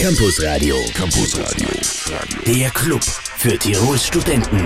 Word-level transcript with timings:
Campus 0.00 0.42
Radio. 0.42 0.76
Campus 0.94 1.38
Radio. 1.38 1.68
Der 2.46 2.70
Club 2.70 3.02
für 3.02 3.58
Tirols 3.58 4.06
Studenten. 4.06 4.64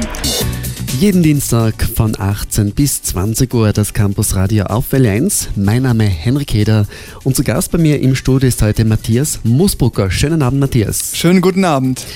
Jeden 1.01 1.25
Dienstag 1.25 1.75
von 1.83 2.15
18 2.17 2.71
bis 2.71 3.03
20 3.03 3.53
Uhr 3.53 3.73
das 3.73 3.93
Campus 3.93 4.37
Radio 4.37 4.67
auf 4.67 4.93
Welle 4.93 5.11
1. 5.11 5.49
Mein 5.57 5.83
Name 5.83 6.07
ist 6.07 6.25
Henrik 6.25 6.55
Heder 6.55 6.87
und 7.25 7.35
zu 7.35 7.43
Gast 7.43 7.73
bei 7.73 7.79
mir 7.79 8.01
im 8.01 8.15
Studio 8.15 8.49
ist 8.49 8.63
heute 8.63 8.85
Matthias 8.85 9.41
Musbrucker. 9.43 10.09
Schönen 10.09 10.41
Abend, 10.41 10.61
Matthias. 10.61 11.17
Schönen 11.17 11.41
guten 11.41 11.65
Abend. 11.65 12.07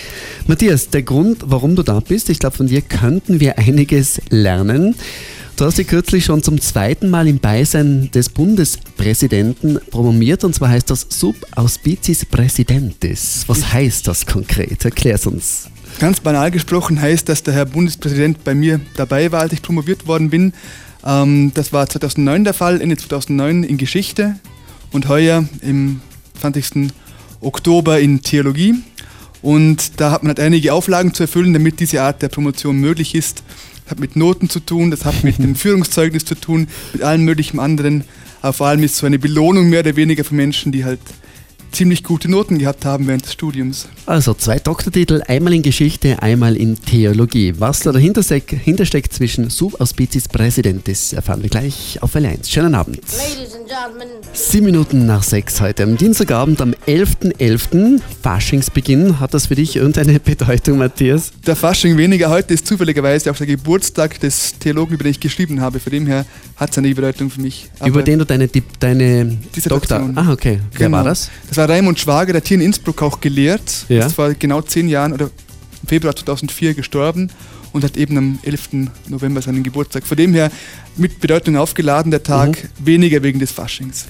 Matthias, 0.47 0.89
der 0.91 1.03
Grund, 1.03 1.39
warum 1.45 1.75
du 1.75 1.83
da 1.83 1.99
bist, 1.99 2.31
ich 2.31 2.39
glaube, 2.39 2.57
von 2.57 2.69
dir 2.69 2.83
könnten 2.83 3.41
wir 3.41 3.59
einiges 3.59 4.21
lernen. 4.31 4.95
Du 5.59 5.65
hast 5.65 5.77
dich 5.77 5.89
kürzlich 5.89 6.25
schon 6.25 6.41
zum 6.41 6.61
zweiten 6.61 7.11
Mal 7.11 7.27
im 7.27 7.41
Beisein 7.41 8.13
des 8.13 8.29
Bundespräsidenten 8.29 9.81
promoviert 9.91 10.45
und 10.45 10.55
zwar 10.55 10.69
heißt 10.69 10.89
das 10.89 11.05
Sub 11.09 11.35
Auspiciis 11.57 12.25
Präsidentis. 12.25 13.43
Was 13.49 13.73
heißt 13.73 14.07
das 14.07 14.25
konkret? 14.25 14.85
Erklär's 14.85 15.27
uns. 15.27 15.69
Ganz 15.99 16.21
banal 16.21 16.53
gesprochen 16.53 17.01
heißt, 17.01 17.29
dass 17.29 17.43
der 17.43 17.55
Herr 17.55 17.65
Bundespräsident 17.67 18.45
bei 18.45 18.55
mir 18.55 18.79
dabei 18.95 19.33
war, 19.33 19.41
als 19.41 19.53
ich 19.53 19.61
promoviert 19.61 20.07
worden 20.07 20.31
bin. 20.31 20.53
Ähm, 21.05 21.51
das 21.55 21.73
war 21.73 21.89
2009 21.89 22.45
der 22.45 22.55
Fall, 22.55 22.81
Ende 22.81 22.97
2009 22.97 23.65
in 23.65 23.79
Geschichte 23.79 24.37
und 24.93 25.09
heuer 25.09 25.45
im 25.63 26.01
20. 26.41 26.93
Oktober 27.41 27.99
in 27.99 28.23
Theologie. 28.23 28.77
Und 29.43 30.01
da 30.01 30.13
hat 30.13 30.23
man 30.23 30.29
halt 30.29 30.41
einige 30.41 30.73
Auflagen 30.73 31.15
zu 31.15 31.25
erfüllen, 31.25 31.53
damit 31.53 31.81
diese 31.81 32.01
Art 32.01 32.23
der 32.23 32.29
Promotion 32.29 32.77
möglich 32.77 33.17
ist. 33.17 33.43
Das 33.89 33.93
hat 33.93 34.01
mit 34.01 34.17
Noten 34.17 34.51
zu 34.51 34.61
tun, 34.61 34.91
das 34.91 35.07
hat 35.07 35.25
mit 35.25 35.39
dem 35.39 35.55
Führungszeugnis 35.57 36.27
zu 36.27 36.35
tun, 36.35 36.69
mit 36.93 37.03
allem 37.03 37.25
möglichen 37.25 37.59
anderen. 37.59 38.05
Aber 38.43 38.53
vor 38.53 38.67
allem 38.67 38.83
ist 38.83 38.93
es 38.93 38.99
so 38.99 39.07
eine 39.07 39.19
Belohnung 39.19 39.71
mehr 39.71 39.81
oder 39.81 39.97
weniger 39.97 40.25
für 40.25 40.35
Menschen, 40.35 40.73
die 40.73 40.85
halt 40.85 41.01
ziemlich 41.73 42.05
gute 42.05 42.31
Noten 42.31 42.59
gehabt 42.59 42.85
haben 42.85 43.07
während 43.07 43.25
des 43.25 43.33
Studiums. 43.33 43.89
Also 44.07 44.35
zwei 44.35 44.59
Doktortitel, 44.59 45.23
einmal 45.27 45.55
in 45.55 45.63
Geschichte, 45.63 46.23
einmal 46.23 46.57
in 46.57 46.77
Theologie. 46.81 47.55
Was 47.59 47.81
da 47.81 47.93
dahinter 47.93 48.23
steckt 48.23 49.13
zwischen 49.13 49.51
Subauspiciis 49.51 50.29
Präsidentis, 50.29 51.13
erfahren 51.13 51.43
wir 51.43 51.51
gleich 51.51 51.99
auf 52.03 52.15
Welle 52.15 52.29
1. 52.29 52.51
Schönen 52.51 52.75
Abend. 52.75 53.01
Sieben 54.33 54.67
Minuten 54.67 55.07
nach 55.07 55.23
sechs 55.23 55.61
heute 55.61 55.83
am 55.83 55.97
Dienstagabend 55.97 56.61
am 56.61 56.75
11.11. 56.87 57.39
.11. 57.39 58.01
Faschingsbeginn. 58.23 59.21
Hat 59.21 59.35
das 59.35 59.47
für 59.47 59.55
dich 59.55 59.77
irgendeine 59.77 60.21
Bedeutung, 60.25 60.79
Matthias? 60.79 61.33
Der 61.47 61.57
Fasching 61.57 61.97
weniger. 61.97 62.31
Heute 62.31 62.55
ist 62.55 62.67
zufälligerweise 62.67 63.31
auch 63.31 63.37
der 63.37 63.47
Geburtstag 63.47 64.21
des 64.21 64.59
Theologen, 64.59 64.95
über 64.95 65.05
den 65.05 65.11
ich 65.11 65.21
geschrieben 65.21 65.61
habe. 65.61 65.81
Von 65.81 65.93
dem 65.93 66.07
her 66.07 66.25
hat 66.59 66.73
es 66.73 66.79
eine 66.79 66.93
Bedeutung 66.93 67.31
für 67.31 67.41
mich. 67.41 67.71
Aber 67.79 67.89
über 67.89 68.03
den 68.03 68.19
du 68.19 68.27
deine, 68.27 68.49
deine 68.81 69.39
Doktor... 69.69 70.11
Ah, 70.17 70.33
okay. 70.33 70.59
Wer 70.73 70.87
genau. 70.87 70.99
war 70.99 71.05
das? 71.05 71.31
Das 71.49 71.57
war 71.57 71.69
Raimund 71.69 71.99
Schwager, 72.01 72.33
der 72.33 72.41
hat 72.41 72.49
hier 72.49 72.57
in 72.57 72.63
Innsbruck 72.63 73.01
auch 73.01 73.21
gelehrt. 73.21 73.87
Ja. 73.89 74.01
Das 74.01 74.19
war 74.19 74.35
genau 74.35 74.61
zehn 74.63 74.89
Jahren 74.89 75.13
oder 75.13 75.31
im 75.83 75.89
Februar 75.89 76.17
2004 76.17 76.75
gestorben 76.75 77.31
und 77.73 77.85
hat 77.85 77.97
eben 77.97 78.19
am 78.19 78.39
11. 78.43 78.71
November 79.09 79.41
seinen 79.41 79.63
Geburtstag. 79.63 80.05
Von 80.05 80.17
dem 80.17 80.35
her 80.35 80.51
mit 80.97 81.21
Bedeutung 81.21 81.57
aufgeladen 81.57 82.11
der 82.11 82.25
Tag, 82.25 82.51
mhm. 82.51 82.87
weniger 82.87 83.23
wegen 83.23 83.39
des 83.39 83.53
Faschings. 83.53 84.07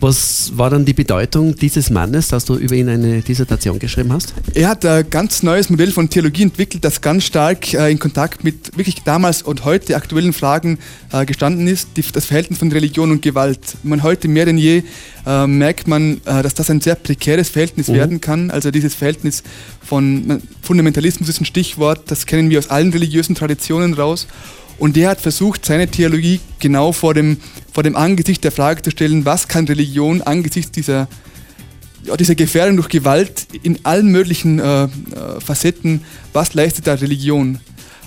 Was 0.00 0.52
war 0.56 0.70
dann 0.70 0.84
die 0.84 0.92
Bedeutung 0.92 1.54
dieses 1.56 1.90
Mannes, 1.90 2.28
dass 2.28 2.44
du 2.44 2.56
über 2.56 2.74
ihn 2.74 2.88
eine 2.88 3.22
Dissertation 3.22 3.78
geschrieben 3.78 4.12
hast? 4.12 4.34
Er 4.54 4.68
hat 4.68 4.84
ein 4.84 5.08
ganz 5.08 5.42
neues 5.42 5.70
Modell 5.70 5.90
von 5.90 6.10
Theologie 6.10 6.42
entwickelt, 6.42 6.84
das 6.84 7.00
ganz 7.00 7.24
stark 7.24 7.72
äh, 7.72 7.90
in 7.90 7.98
Kontakt 7.98 8.44
mit 8.44 8.76
wirklich 8.76 9.02
damals 9.04 9.42
und 9.42 9.64
heute 9.64 9.96
aktuellen 9.96 10.32
Fragen 10.32 10.78
äh, 11.12 11.24
gestanden 11.24 11.66
ist, 11.66 11.88
das 12.12 12.26
Verhältnis 12.26 12.58
von 12.58 12.70
Religion 12.70 13.10
und 13.10 13.22
Gewalt. 13.22 13.58
Man 13.82 14.02
heute 14.02 14.28
mehr 14.28 14.44
denn 14.44 14.58
je 14.58 14.82
äh, 15.26 15.46
merkt 15.46 15.88
man, 15.88 16.20
dass 16.24 16.54
das 16.54 16.70
ein 16.70 16.80
sehr 16.80 16.94
prekäres 16.94 17.48
Verhältnis 17.48 17.88
mhm. 17.88 17.94
werden 17.94 18.20
kann. 18.20 18.50
Also 18.50 18.70
dieses 18.70 18.94
Verhältnis 18.94 19.42
von 19.82 20.42
Fundamentalismus 20.62 21.28
ist 21.28 21.40
ein 21.40 21.46
Stichwort, 21.46 22.02
das 22.10 22.26
kennen 22.26 22.50
wir 22.50 22.58
aus 22.58 22.68
allen 22.68 22.92
religiösen 22.92 23.34
Traditionen 23.34 23.94
raus. 23.94 24.26
Und 24.78 24.96
der 24.96 25.10
hat 25.10 25.20
versucht, 25.20 25.64
seine 25.64 25.88
Theologie 25.88 26.40
genau 26.58 26.92
vor 26.92 27.14
dem, 27.14 27.38
vor 27.72 27.82
dem 27.82 27.96
Angesicht 27.96 28.44
der 28.44 28.52
Frage 28.52 28.82
zu 28.82 28.90
stellen, 28.90 29.24
was 29.24 29.48
kann 29.48 29.66
Religion 29.66 30.22
angesichts 30.22 30.72
dieser, 30.72 31.08
ja, 32.04 32.16
dieser 32.16 32.34
Gefährdung 32.34 32.76
durch 32.76 32.88
Gewalt 32.88 33.46
in 33.62 33.78
allen 33.84 34.08
möglichen 34.12 34.58
äh, 34.58 34.84
äh, 34.84 34.88
Facetten, 35.44 36.02
was 36.32 36.54
leistet 36.54 36.86
da 36.86 36.94
Religion? 36.94 37.58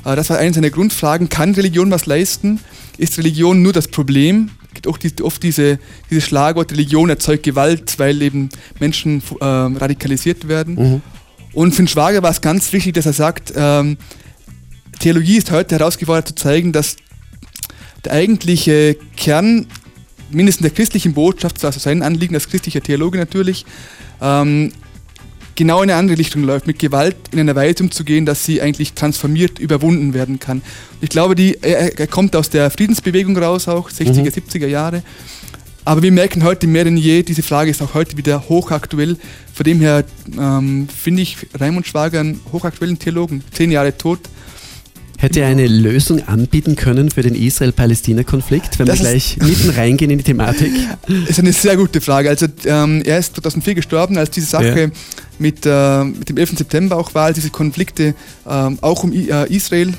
Äh, 0.05 0.15
das 0.15 0.29
war 0.29 0.37
eine 0.37 0.53
seiner 0.53 0.69
Grundfragen. 0.69 1.29
Kann 1.29 1.53
Religion 1.55 1.89
was 1.91 2.05
leisten? 2.05 2.59
Ist 2.97 3.17
Religion 3.17 3.61
nur 3.61 3.73
das 3.73 3.87
Problem? 3.87 4.51
Es 4.67 4.75
gibt 4.75 4.87
auch 4.87 4.97
die, 4.97 5.11
oft 5.23 5.41
diese, 5.41 5.79
dieses 6.11 6.25
Schlagwort, 6.25 6.71
Religion 6.71 7.09
erzeugt 7.09 7.43
Gewalt, 7.43 7.97
weil 7.97 8.21
eben 8.21 8.49
Menschen 8.79 9.23
äh, 9.39 9.45
radikalisiert 9.45 10.47
werden. 10.47 10.75
Mhm. 10.75 11.01
Und 11.53 11.71
für 11.71 11.81
den 11.81 11.87
Schwager 11.87 12.21
war 12.21 12.29
es 12.29 12.41
ganz 12.41 12.71
wichtig, 12.71 12.93
dass 12.93 13.07
er 13.07 13.13
sagt, 13.13 13.53
ähm, 13.55 13.97
Theologie 14.99 15.37
ist 15.37 15.51
heute 15.51 15.77
herausgefordert 15.77 16.27
zu 16.27 16.35
zeigen, 16.35 16.71
dass 16.71 16.97
der 18.05 18.13
eigentliche 18.13 18.97
Kern, 19.15 19.67
mindestens 20.29 20.63
der 20.63 20.71
christlichen 20.71 21.13
Botschaft, 21.13 21.63
also 21.63 21.79
sein 21.79 22.03
Anliegen 22.03 22.35
als 22.35 22.49
christlicher 22.49 22.81
Theologe 22.81 23.17
natürlich, 23.17 23.65
ähm, 24.21 24.71
genau 25.55 25.81
in 25.81 25.89
eine 25.89 25.99
andere 25.99 26.17
Richtung 26.17 26.43
läuft, 26.43 26.67
mit 26.67 26.79
Gewalt 26.79 27.15
in 27.31 27.39
einer 27.39 27.55
Weise 27.55 27.83
umzugehen, 27.83 28.25
dass 28.25 28.45
sie 28.45 28.61
eigentlich 28.61 28.93
transformiert, 28.93 29.59
überwunden 29.59 30.13
werden 30.13 30.39
kann. 30.39 30.61
Ich 31.01 31.09
glaube, 31.09 31.35
die, 31.35 31.57
er, 31.61 31.99
er 31.99 32.07
kommt 32.07 32.35
aus 32.35 32.49
der 32.49 32.69
Friedensbewegung 32.69 33.37
raus, 33.37 33.67
auch 33.67 33.89
60er, 33.89 34.21
mhm. 34.21 34.27
70er 34.27 34.67
Jahre. 34.67 35.03
Aber 35.85 36.01
wir 36.01 36.11
merken 36.11 36.43
heute 36.43 36.67
mehr 36.67 36.83
denn 36.83 36.97
je, 36.97 37.23
diese 37.23 37.41
Frage 37.41 37.71
ist 37.71 37.81
auch 37.81 37.93
heute 37.93 38.15
wieder 38.15 38.47
hochaktuell. 38.47 39.17
Von 39.53 39.63
dem 39.63 39.79
her 39.79 40.03
ähm, 40.37 40.87
finde 40.87 41.23
ich 41.23 41.37
Raimund 41.59 41.87
Schwager 41.87 42.19
einen 42.19 42.39
hochaktuellen 42.51 42.99
Theologen, 42.99 43.43
zehn 43.51 43.71
Jahre 43.71 43.97
tot, 43.97 44.19
Hätte 45.21 45.41
er 45.41 45.49
eine 45.49 45.67
Lösung 45.67 46.25
anbieten 46.29 46.77
können 46.77 47.11
für 47.11 47.21
den 47.21 47.35
Israel-Palästina-Konflikt, 47.35 48.79
wenn 48.79 48.85
das 48.85 48.99
wir 48.99 49.09
gleich 49.09 49.35
mitten 49.37 49.69
reingehen 49.69 50.11
in 50.11 50.17
die 50.17 50.23
Thematik? 50.23 50.71
Das 51.07 51.29
ist 51.31 51.39
eine 51.39 51.51
sehr 51.51 51.75
gute 51.75 51.99
Frage. 51.99 52.29
Also 52.29 52.45
ähm, 52.63 53.01
er 53.03 53.19
ist 53.19 53.33
2004 53.33 53.75
gestorben, 53.75 54.17
als 54.17 54.31
diese 54.31 54.47
Sache 54.47 54.79
ja. 54.79 54.87
mit, 55.37 55.65
äh, 55.65 56.05
mit 56.05 56.29
dem 56.29 56.37
11. 56.37 56.59
September 56.59 56.95
auch 56.95 57.13
war, 57.13 57.25
als 57.25 57.35
diese 57.35 57.49
Konflikte 57.49 58.15
äh, 58.45 58.69
auch 58.79 59.03
um 59.03 59.11
äh, 59.11 59.45
Israel 59.53 59.93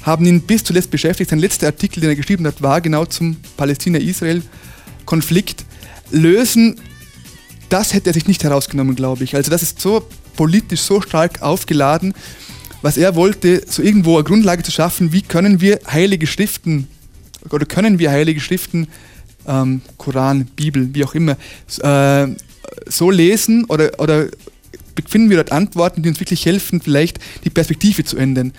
haben 0.00 0.24
ihn 0.24 0.40
bis 0.40 0.64
zuletzt 0.64 0.90
beschäftigt. 0.90 1.28
Sein 1.28 1.40
letzter 1.40 1.66
Artikel, 1.66 2.00
den 2.00 2.08
er 2.08 2.16
geschrieben 2.16 2.46
hat, 2.46 2.62
war 2.62 2.80
genau 2.80 3.04
zum 3.04 3.36
Palästina-Israel-Konflikt. 3.58 5.66
Lösen, 6.10 6.76
das 7.68 7.92
hätte 7.92 8.08
er 8.08 8.14
sich 8.14 8.28
nicht 8.28 8.42
herausgenommen, 8.42 8.96
glaube 8.96 9.24
ich. 9.24 9.36
Also 9.36 9.50
das 9.50 9.62
ist 9.62 9.78
so 9.78 10.08
politisch 10.36 10.80
so 10.80 11.02
stark 11.02 11.42
aufgeladen, 11.42 12.14
was 12.84 12.98
er 12.98 13.14
wollte, 13.14 13.62
so 13.66 13.82
irgendwo 13.82 14.16
eine 14.16 14.24
Grundlage 14.24 14.62
zu 14.62 14.70
schaffen, 14.70 15.10
wie 15.10 15.22
können 15.22 15.62
wir 15.62 15.80
heilige 15.90 16.26
Schriften 16.26 16.86
oder 17.48 17.64
können 17.64 17.98
wir 17.98 18.10
heilige 18.10 18.40
Schriften, 18.40 18.88
ähm, 19.46 19.80
Koran, 19.96 20.44
Bibel, 20.54 20.90
wie 20.92 21.02
auch 21.02 21.14
immer, 21.14 21.38
äh, 21.80 22.26
so 22.86 23.10
lesen 23.10 23.64
oder, 23.64 23.98
oder 23.98 24.26
finden 25.08 25.30
wir 25.30 25.38
dort 25.38 25.50
Antworten, 25.50 26.02
die 26.02 26.10
uns 26.10 26.20
wirklich 26.20 26.44
helfen, 26.44 26.82
vielleicht 26.82 27.18
die 27.44 27.50
Perspektive 27.50 28.04
zu 28.04 28.18
ändern. 28.18 28.52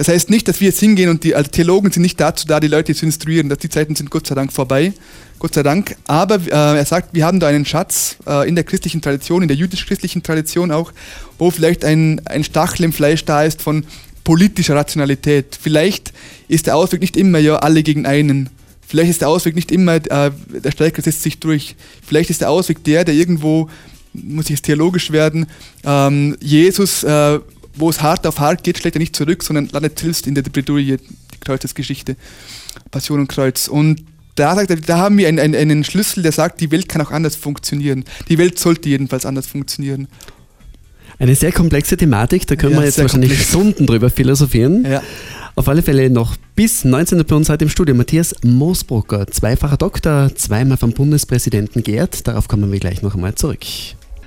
Das 0.00 0.08
heißt 0.08 0.30
nicht, 0.30 0.48
dass 0.48 0.62
wir 0.62 0.68
jetzt 0.68 0.80
hingehen 0.80 1.10
und 1.10 1.24
die 1.24 1.34
also 1.34 1.50
Theologen 1.50 1.92
sind 1.92 2.00
nicht 2.00 2.18
dazu 2.18 2.46
da, 2.46 2.58
die 2.58 2.68
Leute 2.68 2.94
zu 2.94 3.04
instruieren, 3.04 3.50
dass 3.50 3.58
die 3.58 3.68
Zeiten 3.68 3.94
sind 3.94 4.10
Gott 4.10 4.26
sei 4.26 4.34
Dank 4.34 4.50
vorbei, 4.50 4.94
Gott 5.38 5.52
sei 5.52 5.62
Dank. 5.62 5.94
Aber 6.06 6.36
äh, 6.36 6.78
er 6.78 6.86
sagt, 6.86 7.12
wir 7.12 7.26
haben 7.26 7.38
da 7.38 7.48
einen 7.48 7.66
Schatz 7.66 8.16
äh, 8.26 8.48
in 8.48 8.54
der 8.54 8.64
christlichen 8.64 9.02
Tradition, 9.02 9.42
in 9.42 9.48
der 9.48 9.58
jüdisch-christlichen 9.58 10.22
Tradition 10.22 10.70
auch, 10.70 10.92
wo 11.36 11.50
vielleicht 11.50 11.84
ein, 11.84 12.22
ein 12.24 12.44
Stachel 12.44 12.86
im 12.86 12.94
Fleisch 12.94 13.26
da 13.26 13.44
ist 13.44 13.60
von 13.60 13.84
politischer 14.24 14.74
Rationalität. 14.74 15.58
Vielleicht 15.60 16.14
ist 16.48 16.66
der 16.66 16.76
Ausweg 16.76 17.02
nicht 17.02 17.18
immer 17.18 17.38
ja 17.38 17.56
alle 17.56 17.82
gegen 17.82 18.06
einen. 18.06 18.48
Vielleicht 18.80 19.10
ist 19.10 19.20
der 19.20 19.28
Ausweg 19.28 19.54
nicht 19.54 19.70
immer, 19.70 19.96
äh, 19.96 20.30
der 20.48 20.70
Stärker 20.70 21.02
setzt 21.02 21.24
sich 21.24 21.40
durch. 21.40 21.76
Vielleicht 22.06 22.30
ist 22.30 22.40
der 22.40 22.48
Ausweg 22.48 22.82
der, 22.84 23.04
der 23.04 23.12
irgendwo, 23.12 23.68
muss 24.14 24.46
ich 24.46 24.52
jetzt 24.52 24.64
theologisch 24.64 25.10
werden, 25.10 25.44
ähm, 25.84 26.38
Jesus 26.40 27.04
äh, 27.04 27.38
wo 27.74 27.90
es 27.90 28.02
hart 28.02 28.26
auf 28.26 28.38
hart 28.40 28.64
geht, 28.64 28.78
schlägt 28.78 28.96
er 28.96 29.00
nicht 29.00 29.16
zurück, 29.16 29.42
sondern 29.42 29.68
landet 29.68 29.98
selbst 29.98 30.26
in 30.26 30.34
der 30.34 30.42
Bredouille, 30.42 30.98
die 30.98 31.38
Kreuzesgeschichte, 31.40 32.16
Passion 32.90 33.20
und 33.20 33.28
Kreuz. 33.28 33.68
Und 33.68 34.04
da, 34.34 34.54
sagt 34.54 34.70
er, 34.70 34.76
da 34.76 34.98
haben 34.98 35.18
wir 35.18 35.28
einen, 35.28 35.38
einen, 35.38 35.54
einen 35.54 35.84
Schlüssel, 35.84 36.22
der 36.22 36.32
sagt, 36.32 36.60
die 36.60 36.70
Welt 36.70 36.88
kann 36.88 37.02
auch 37.02 37.10
anders 37.10 37.36
funktionieren. 37.36 38.04
Die 38.28 38.38
Welt 38.38 38.58
sollte 38.58 38.88
jedenfalls 38.88 39.26
anders 39.26 39.46
funktionieren. 39.46 40.08
Eine 41.18 41.34
sehr 41.34 41.52
komplexe 41.52 41.96
Thematik, 41.96 42.46
da 42.46 42.56
können 42.56 42.72
ja, 42.72 42.78
wir 42.80 42.86
jetzt 42.86 42.98
wahrscheinlich 42.98 43.30
komplex. 43.30 43.50
Stunden 43.50 43.86
drüber 43.86 44.08
philosophieren. 44.08 44.86
Ja. 44.90 45.02
Auf 45.54 45.68
alle 45.68 45.82
Fälle 45.82 46.08
noch 46.08 46.36
bis 46.56 46.84
19 46.84 47.18
Uhr 47.18 47.24
bei 47.24 47.36
uns 47.36 47.50
heute 47.50 47.64
im 47.64 47.70
Studio 47.70 47.94
Matthias 47.94 48.34
Moosbrucker, 48.42 49.26
zweifacher 49.26 49.76
Doktor, 49.76 50.34
zweimal 50.34 50.78
vom 50.78 50.92
Bundespräsidenten 50.92 51.82
geehrt. 51.82 52.26
Darauf 52.26 52.48
kommen 52.48 52.72
wir 52.72 52.80
gleich 52.80 53.02
noch 53.02 53.14
einmal 53.14 53.34
zurück. 53.34 53.60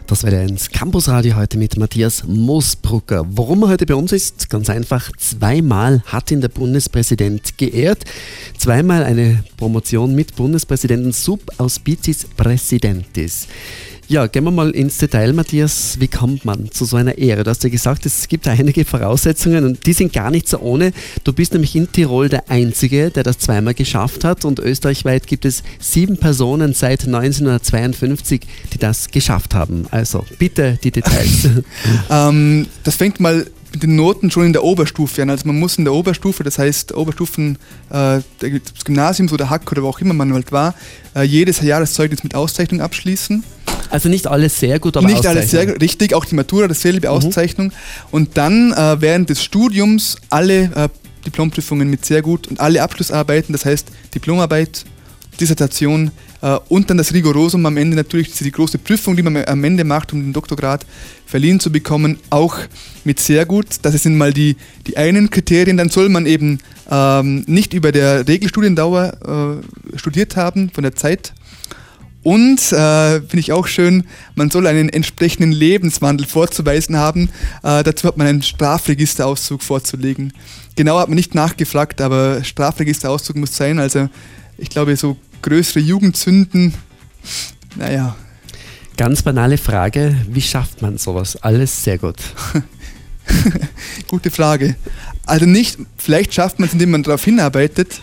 Das 0.08 0.24
wäre 0.24 0.44
ins 0.44 0.70
Campusradio 0.70 1.36
heute 1.38 1.58
mit 1.58 1.78
Matthias 1.78 2.26
Moosbrucker. 2.28 3.26
Warum 3.30 3.64
er 3.64 3.70
heute 3.70 3.86
bei 3.86 3.96
uns 3.96 4.12
ist? 4.12 4.50
Ganz 4.50 4.70
einfach. 4.70 5.10
Zweimal 5.18 6.04
hat 6.06 6.30
ihn 6.30 6.42
der 6.42 6.50
Bundespräsident 6.50 7.58
geehrt. 7.58 8.04
Zweimal 8.58 9.04
eine 9.04 9.44
Promotion 9.56 10.14
mit 10.14 10.36
Bundespräsidenten 10.36 11.14
Sub 11.14 11.42
Auspiciis 11.58 12.26
Präsidentis. 12.36 13.48
Ja, 14.10 14.28
gehen 14.28 14.44
wir 14.44 14.52
mal 14.52 14.72
ins 14.72 14.98
Detail, 14.98 15.32
Matthias. 15.34 16.00
Wie 16.00 16.10
kommt 16.10 16.44
man 16.44 16.70
zu 16.72 16.84
so 16.84 16.98
einer 16.98 17.18
Ehre? 17.18 17.44
Du 17.44 17.50
hast 17.50 17.64
ja 17.64 17.70
gesagt, 17.70 18.06
es 18.06 18.28
gibt 18.28 18.48
einige 18.48 18.84
Voraussetzungen 18.84 19.64
und 19.64 19.86
die 19.86 19.94
sind 19.94 20.12
gar 20.12 20.30
nicht 20.30 20.48
so 20.50 20.60
ohne. 20.60 20.92
Du 21.24 21.32
bist 21.32 21.54
nämlich 21.54 21.76
in 21.76 21.90
Tirol 21.92 22.28
der 22.28 22.50
Einzige, 22.50 23.12
der 23.12 23.24
das 23.24 23.40
zweimal 23.40 23.74
geschafft 23.74 24.26
hat 24.26 24.44
und 24.44 24.60
österreichweit 24.60 25.26
gibt 25.26 25.46
es 25.46 25.64
sieben 25.80 26.18
Personen 26.18 26.74
seit 26.74 27.06
1952, 27.06 28.42
die 28.74 28.78
das 28.78 29.10
geschafft 29.10 29.56
haben. 29.56 29.86
Also 29.90 30.26
bitte 30.38 30.78
die 30.84 30.92
Details. 30.92 31.48
ähm, 32.10 32.68
das 32.84 32.96
fängt 32.96 33.22
mal 33.22 33.48
mit 33.74 33.84
den 33.84 33.96
Noten 33.96 34.30
schon 34.30 34.46
in 34.46 34.54
der 34.54 34.64
Oberstufe 34.64 35.22
an. 35.22 35.30
Also 35.30 35.48
man 35.48 35.60
muss 35.60 35.78
in 35.78 35.86
der 35.86 35.94
Oberstufe, 35.94 36.44
das 36.44 36.60
heißt 36.60 36.94
Oberstufen, 36.94 37.58
äh, 37.90 38.20
des 38.42 38.86
Gymnasiums 38.86 39.34
oder 39.34 39.50
Hack 39.50 39.72
oder 39.72 39.84
wo 39.84 39.88
auch 39.88 40.00
immer 40.00 40.14
man 40.14 40.34
halt 40.34 40.52
war, 40.52 40.76
äh, 41.16 41.24
jedes 41.24 41.62
Jahreszeugnis 41.62 42.24
mit 42.24 42.36
Auszeichnung 42.36 42.82
abschließen. 42.82 43.44
Also 43.94 44.10
nicht 44.10 44.26
alles 44.26 44.60
sehr 44.60 44.80
gut, 44.80 44.98
aber 44.98 45.06
Nicht 45.06 45.24
alles 45.28 45.52
sehr 45.52 45.68
gut, 45.68 45.80
richtig, 45.80 46.16
auch 46.16 46.26
die 46.26 46.34
Matura, 46.34 46.68
dasselbe 46.68 47.10
mhm. 47.10 47.14
Auszeichnung. 47.14 47.72
Und 48.10 48.38
dann 48.38 48.72
äh, 48.72 49.00
während 49.00 49.30
des 49.30 49.44
Studiums 49.44 50.18
alle 50.32 50.64
äh, 50.64 50.90
Diplomprüfungen 51.28 51.88
mit 51.88 52.04
sehr 52.04 52.24
gut 52.24 52.48
und 52.48 52.60
alle 52.60 52.82
Abschlussarbeiten, 52.82 53.54
das 53.54 53.66
heißt 53.66 53.90
Diplomarbeit, 54.16 54.84
Dissertation 55.40 56.10
äh, 56.42 56.58
und 56.70 56.90
dann 56.90 56.98
das 56.98 57.14
Rigorosum 57.14 57.64
am 57.68 57.78
Ende 57.78 57.96
natürlich, 57.96 58.34
die 58.34 58.52
große 58.52 58.80
Prüfung, 58.80 59.16
die 59.16 59.22
man 59.22 59.38
am 59.46 59.64
Ende 59.64 59.84
macht, 59.84 60.12
um 60.12 60.24
den 60.24 60.34
Doktorgrad 60.34 60.88
verliehen 61.28 61.60
zu 61.60 61.72
bekommen, 61.72 62.18
auch 62.32 62.58
mit 63.04 63.20
sehr 63.20 63.46
gut. 63.46 63.68
Das 63.84 63.94
sind 64.02 64.18
mal 64.18 64.34
die, 64.34 64.56
die 64.88 64.98
einen 64.98 65.30
Kriterien. 65.30 65.78
Dann 65.78 65.90
soll 65.90 66.10
man 66.10 66.26
eben 66.26 66.58
ähm, 66.90 67.44
nicht 67.46 67.76
über 67.76 67.92
der 67.92 68.28
Regelstudiendauer 68.28 69.62
äh, 69.94 69.98
studiert 70.00 70.36
haben, 70.36 70.72
von 70.72 70.82
der 70.82 70.96
Zeit. 70.96 71.34
Und, 72.24 72.72
äh, 72.72 73.20
finde 73.20 73.40
ich 73.40 73.52
auch 73.52 73.68
schön, 73.68 74.06
man 74.36 74.50
soll 74.50 74.66
einen 74.66 74.90
entsprechenden 74.90 75.52
Lebenswandel 75.52 76.26
vorzuweisen 76.26 76.98
haben. 76.98 77.30
Äh, 77.64 77.84
dazu 77.84 78.08
hat 78.08 78.18
man 78.18 78.28
einen 78.28 78.42
Strafregisterauszug 78.42 79.62
vorzulegen. 79.62 80.34
Genau 80.76 80.98
hat 81.00 81.10
man 81.10 81.18
nicht 81.18 81.36
nachgefragt, 81.36 82.00
aber 82.00 82.44
Strafregisterauszug 82.44 83.36
muss 83.36 83.56
sein. 83.56 83.78
Also 83.78 84.10
ich 84.58 84.70
glaube, 84.70 84.96
so 84.96 85.18
größere 85.42 85.80
Jugendzünden, 85.80 86.74
naja. 87.76 88.16
Ganz 88.96 89.24
banale 89.24 89.58
Frage, 89.58 90.16
wie 90.30 90.42
schafft 90.42 90.82
man 90.82 90.98
sowas? 90.98 91.36
Alles 91.38 91.84
sehr 91.84 91.98
gut. 91.98 92.18
Gute 94.08 94.30
Frage. 94.30 94.76
Also 95.26 95.46
nicht, 95.46 95.78
vielleicht 95.98 96.34
schafft 96.34 96.60
man 96.60 96.68
es, 96.68 96.74
indem 96.74 96.92
man 96.92 97.04
darauf 97.04 97.24
hinarbeitet, 97.24 98.02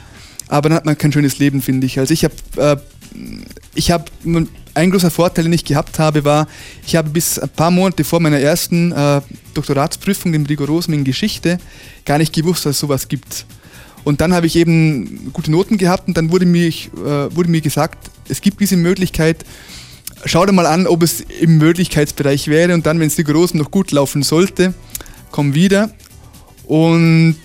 aber 0.49 0.69
dann 0.69 0.77
hat 0.77 0.87
man 0.87 0.99
kein 0.99 1.13
schönes 1.13 1.39
Leben, 1.39 1.63
finde 1.63 1.87
ich. 1.87 1.99
Also 1.99 2.13
ich 2.13 2.25
habe, 2.25 2.35
äh, 2.57 2.77
ich 3.75 3.91
habe, 3.91 4.05
ein 4.75 4.91
großer 4.91 5.11
Vorteil, 5.11 5.45
den 5.45 5.53
ich 5.53 5.65
gehabt 5.65 5.99
habe, 5.99 6.25
war, 6.25 6.47
ich 6.87 6.97
habe 6.97 7.11
bis 7.11 7.39
ein 7.39 7.49
paar 7.49 7.71
Monate 7.71 8.05
vor 8.05 8.21
meiner 8.21 8.39
ersten 8.39 8.93
äh, 8.93 9.21
Doktoratsprüfung, 9.55 10.33
dem 10.33 10.47
Rigorosen 10.47 10.95
in 10.95 11.05
Geschichte, 11.05 11.59
gar 12.05 12.19
nicht 12.19 12.33
gewusst, 12.33 12.67
dass 12.67 12.77
es 12.77 12.81
sowas 12.81 13.09
gibt. 13.09 13.47
Und 14.05 14.21
dann 14.21 14.33
habe 14.33 14.47
ich 14.47 14.57
eben 14.57 15.31
gute 15.33 15.51
Noten 15.51 15.77
gehabt 15.77 16.09
und 16.09 16.17
dann 16.17 16.31
wurde 16.31 16.47
mir, 16.47 16.69
äh, 16.69 17.35
wurde 17.35 17.51
mir 17.51 17.61
gesagt, 17.61 18.11
es 18.29 18.41
gibt 18.41 18.61
diese 18.61 18.77
Möglichkeit, 18.77 19.45
schau 20.25 20.47
dir 20.47 20.53
mal 20.53 20.67
an, 20.67 20.87
ob 20.87 21.03
es 21.03 21.21
im 21.41 21.59
Möglichkeitsbereich 21.59 22.49
wäre 22.49 22.75
und 22.75 22.87
dann, 22.87 23.01
wenn 23.01 23.09
es 23.09 23.17
die 23.17 23.25
Großen 23.25 23.59
noch 23.59 23.71
gut 23.71 23.91
laufen 23.91 24.23
sollte, 24.23 24.75
komm 25.31 25.55
wieder. 25.55 25.91
Und 26.67 27.37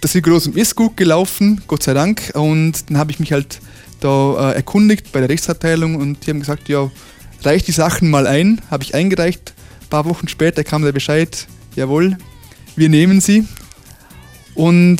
das 0.00 0.14
Rigorosum 0.14 0.56
ist 0.56 0.74
gut 0.74 0.96
gelaufen, 0.96 1.62
Gott 1.66 1.82
sei 1.82 1.94
Dank. 1.94 2.32
Und 2.34 2.90
dann 2.90 2.98
habe 2.98 3.10
ich 3.12 3.20
mich 3.20 3.32
halt 3.32 3.60
da 4.04 4.50
äh, 4.50 4.56
erkundigt 4.56 5.12
bei 5.12 5.20
der 5.20 5.28
Rechtsabteilung 5.28 5.96
und 5.96 6.26
die 6.26 6.30
haben 6.30 6.40
gesagt, 6.40 6.68
ja, 6.68 6.90
reich 7.42 7.64
die 7.64 7.72
Sachen 7.72 8.10
mal 8.10 8.26
ein. 8.26 8.60
Habe 8.70 8.84
ich 8.84 8.94
eingereicht. 8.94 9.54
Ein 9.82 9.88
paar 9.88 10.04
Wochen 10.04 10.28
später 10.28 10.62
kam 10.62 10.82
der 10.82 10.92
Bescheid, 10.92 11.46
jawohl, 11.74 12.16
wir 12.76 12.88
nehmen 12.88 13.20
sie. 13.20 13.46
Und 14.54 14.98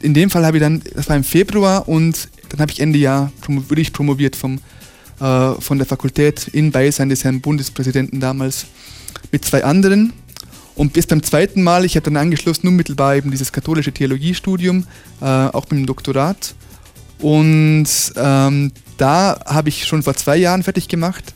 in 0.00 0.14
dem 0.14 0.30
Fall 0.30 0.46
habe 0.46 0.56
ich 0.56 0.62
dann, 0.62 0.82
das 0.94 1.08
war 1.08 1.16
im 1.16 1.24
Februar 1.24 1.88
und 1.88 2.28
dann 2.48 2.60
habe 2.60 2.72
ich 2.72 2.80
Ende 2.80 2.98
Jahr 2.98 3.30
wurde 3.46 3.80
ich 3.80 3.92
promoviert 3.92 4.36
vom, 4.36 4.58
äh, 5.20 5.52
von 5.60 5.78
der 5.78 5.86
Fakultät 5.86 6.48
in 6.48 6.70
Beisein 6.70 7.08
des 7.08 7.24
Herrn 7.24 7.40
Bundespräsidenten 7.40 8.20
damals 8.20 8.66
mit 9.32 9.44
zwei 9.44 9.64
anderen. 9.64 10.12
Und 10.76 10.92
bis 10.92 11.06
beim 11.06 11.22
zweiten 11.22 11.62
Mal, 11.62 11.84
ich 11.84 11.96
habe 11.96 12.04
dann 12.04 12.16
angeschlossen 12.16 12.68
unmittelbar 12.68 13.16
eben 13.16 13.30
dieses 13.30 13.52
katholische 13.52 13.92
Theologiestudium, 13.92 14.86
äh, 15.20 15.24
auch 15.24 15.64
mit 15.70 15.80
dem 15.80 15.86
Doktorat. 15.86 16.54
Und 17.20 17.86
ähm, 18.16 18.72
da 18.98 19.40
habe 19.46 19.68
ich 19.68 19.86
schon 19.86 20.02
vor 20.02 20.14
zwei 20.14 20.36
Jahren 20.36 20.62
fertig 20.62 20.88
gemacht. 20.88 21.34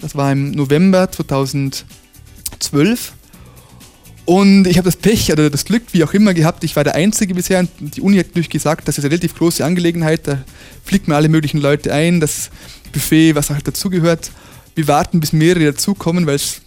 Das 0.00 0.14
war 0.14 0.32
im 0.32 0.50
November 0.52 1.10
2012. 1.10 1.84
Und 4.24 4.66
ich 4.66 4.76
habe 4.76 4.84
das 4.84 4.96
Pech 4.96 5.32
oder 5.32 5.50
das 5.50 5.64
Glück, 5.64 5.82
wie 5.92 6.04
auch 6.04 6.14
immer, 6.14 6.34
gehabt. 6.34 6.62
Ich 6.62 6.76
war 6.76 6.84
der 6.84 6.94
Einzige 6.94 7.34
bisher. 7.34 7.66
Die 7.80 8.00
Uni 8.00 8.16
hat 8.18 8.26
natürlich 8.28 8.48
gesagt, 8.48 8.86
das 8.86 8.96
ist 8.96 9.04
eine 9.04 9.10
relativ 9.10 9.36
große 9.36 9.64
Angelegenheit. 9.64 10.26
Da 10.26 10.38
fliegt 10.84 11.08
man 11.08 11.16
alle 11.16 11.28
möglichen 11.28 11.60
Leute 11.60 11.92
ein, 11.92 12.20
das 12.20 12.50
Buffet, 12.92 13.34
was 13.34 13.50
halt 13.50 13.66
dazugehört. 13.66 14.30
Wir 14.74 14.86
warten, 14.86 15.20
bis 15.20 15.32
mehrere 15.32 15.72
dazukommen, 15.72 16.26
weil 16.26 16.36
es 16.36 16.60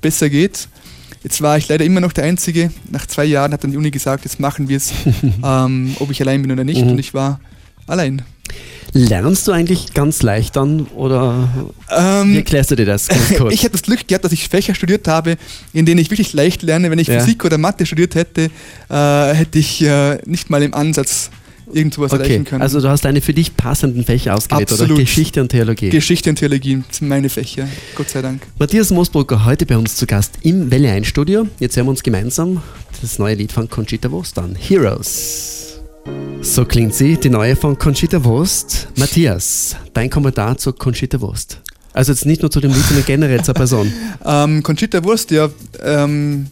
besser 0.00 0.28
geht. 0.28 0.68
Jetzt 1.22 1.40
war 1.42 1.58
ich 1.58 1.68
leider 1.68 1.84
immer 1.84 2.00
noch 2.00 2.12
der 2.12 2.24
Einzige. 2.24 2.70
Nach 2.90 3.06
zwei 3.06 3.24
Jahren 3.24 3.52
hat 3.52 3.64
dann 3.64 3.70
die 3.70 3.76
Uni 3.76 3.90
gesagt, 3.90 4.24
jetzt 4.24 4.40
machen 4.40 4.68
wir 4.68 4.76
es, 4.76 4.92
ähm, 5.44 5.96
ob 5.98 6.10
ich 6.10 6.20
allein 6.20 6.42
bin 6.42 6.52
oder 6.52 6.64
nicht. 6.64 6.82
Mhm. 6.82 6.92
Und 6.92 6.98
ich 6.98 7.14
war 7.14 7.40
allein. 7.86 8.22
Lernst 8.92 9.46
du 9.46 9.52
eigentlich 9.52 9.92
ganz 9.92 10.22
leicht 10.22 10.56
dann 10.56 10.86
oder 10.96 11.48
ähm, 11.94 12.32
wie 12.32 12.36
erklärst 12.38 12.70
du 12.70 12.76
dir 12.76 12.86
das? 12.86 13.08
Ich 13.50 13.62
hätte 13.62 13.72
das 13.72 13.82
Glück 13.82 14.08
gehabt, 14.08 14.24
dass 14.24 14.32
ich 14.32 14.48
Fächer 14.48 14.74
studiert 14.74 15.06
habe, 15.06 15.36
in 15.74 15.84
denen 15.84 16.00
ich 16.00 16.10
wirklich 16.10 16.32
leicht 16.32 16.62
lerne. 16.62 16.90
Wenn 16.90 16.98
ich 16.98 17.08
ja. 17.08 17.20
Physik 17.20 17.44
oder 17.44 17.58
Mathe 17.58 17.84
studiert 17.84 18.14
hätte, 18.14 18.50
äh, 18.88 19.34
hätte 19.34 19.58
ich 19.58 19.82
äh, 19.82 20.18
nicht 20.24 20.48
mal 20.48 20.62
im 20.62 20.72
Ansatz 20.72 21.30
irgendwas 21.72 22.12
okay. 22.12 22.22
erreichen 22.22 22.44
können. 22.44 22.62
Also 22.62 22.80
du 22.80 22.88
hast 22.88 23.04
deine 23.04 23.20
für 23.20 23.34
dich 23.34 23.56
passenden 23.56 24.04
Fächer 24.04 24.34
ausgewählt, 24.34 24.70
Absolut. 24.70 24.92
oder? 24.92 25.00
Geschichte 25.00 25.40
und 25.40 25.48
Theologie. 25.48 25.90
Geschichte 25.90 26.30
und 26.30 26.36
Theologie 26.36 26.82
sind 26.90 27.08
meine 27.08 27.28
Fächer, 27.28 27.68
Gott 27.94 28.08
sei 28.08 28.22
Dank. 28.22 28.42
Matthias 28.58 28.90
Moosbrucker 28.90 29.44
heute 29.44 29.66
bei 29.66 29.76
uns 29.76 29.96
zu 29.96 30.06
Gast 30.06 30.38
im 30.42 30.70
Welle 30.70 30.90
1 30.90 31.06
Studio. 31.06 31.46
Jetzt 31.58 31.76
hören 31.76 31.86
wir 31.86 31.90
uns 31.90 32.02
gemeinsam 32.02 32.62
das 33.00 33.18
neue 33.18 33.34
Lied 33.34 33.52
von 33.52 33.68
Conchita 33.68 34.10
Wurst 34.10 34.38
an, 34.38 34.54
Heroes. 34.54 35.80
So 36.40 36.64
klingt 36.64 36.94
sie, 36.94 37.16
die 37.16 37.30
neue 37.30 37.56
von 37.56 37.78
Conchita 37.78 38.24
Wurst. 38.24 38.88
Matthias, 38.96 39.76
dein 39.92 40.08
Kommentar 40.08 40.56
zu 40.56 40.72
Conchita 40.72 41.20
Wurst. 41.20 41.60
Also 41.92 42.12
jetzt 42.12 42.26
nicht 42.26 42.42
nur 42.42 42.50
zu 42.50 42.60
dem 42.60 42.72
Lied, 42.72 42.84
sondern 42.84 43.06
generell 43.06 43.42
zur 43.42 43.54
Person. 43.54 43.92
ähm, 44.24 44.62
Conchita 44.62 45.02
Wurst, 45.04 45.30
ja, 45.30 45.48
ähm, 45.82 46.46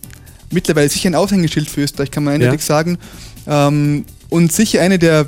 mittlerweile 0.50 0.88
sicher 0.88 1.09
ein 1.09 1.14
Aushängeschild 1.14 1.69
für 1.69 1.83
Österreich, 1.83 2.11
kann 2.11 2.25
man 2.25 2.35
eindeutig 2.35 2.61
ja. 2.61 2.67
sagen. 2.67 2.99
Ähm, 3.47 4.05
und 4.28 4.52
sicher 4.52 4.80
eine 4.80 4.99
der 4.99 5.26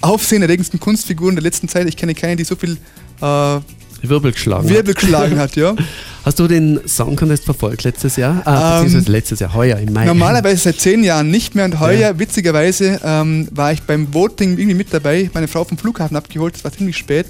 aufsehenerregendsten 0.00 0.80
Kunstfiguren 0.80 1.36
der 1.36 1.42
letzten 1.42 1.68
Zeit. 1.68 1.88
Ich 1.88 1.96
kenne 1.96 2.14
keine, 2.14 2.36
die 2.36 2.44
so 2.44 2.56
viel 2.56 2.76
äh, 3.20 3.58
Wirbel 4.02 4.32
geschlagen 4.32 4.68
Wirbel 4.68 4.94
hat. 4.94 5.00
geschlagen 5.00 5.38
hat, 5.38 5.56
ja. 5.56 5.74
Hast 6.24 6.38
du 6.38 6.48
den 6.48 6.80
Song 6.86 7.16
Contest 7.16 7.44
verfolgt 7.44 7.84
letztes 7.84 8.16
Jahr? 8.16 8.42
Ah, 8.46 8.82
ähm, 8.82 9.04
letztes 9.06 9.40
Jahr, 9.40 9.54
heuer 9.54 9.78
im 9.78 9.92
Mai. 9.92 10.06
Normalerweise 10.06 10.56
seit 10.64 10.80
zehn 10.80 11.04
Jahren 11.04 11.30
nicht 11.30 11.54
mehr 11.54 11.64
und 11.64 11.78
heuer, 11.78 12.00
ja. 12.00 12.18
witzigerweise, 12.18 13.00
ähm, 13.04 13.48
war 13.52 13.72
ich 13.72 13.82
beim 13.82 14.12
Voting 14.12 14.58
irgendwie 14.58 14.74
mit 14.74 14.92
dabei, 14.92 15.30
meine 15.34 15.48
Frau 15.48 15.64
vom 15.64 15.78
Flughafen 15.78 16.16
abgeholt, 16.16 16.56
es 16.56 16.64
war 16.64 16.72
ziemlich 16.72 16.96
spät. 16.96 17.28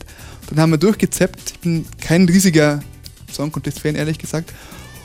Dann 0.49 0.61
haben 0.61 0.71
wir 0.71 0.79
durchgezappt. 0.79 1.53
Ich 1.53 1.59
bin 1.59 1.85
kein 2.01 2.25
riesiger 2.27 2.81
Song 3.33 3.53
Contest-Fan, 3.53 3.97
ehrlich 3.97 4.19
gesagt. 4.19 4.53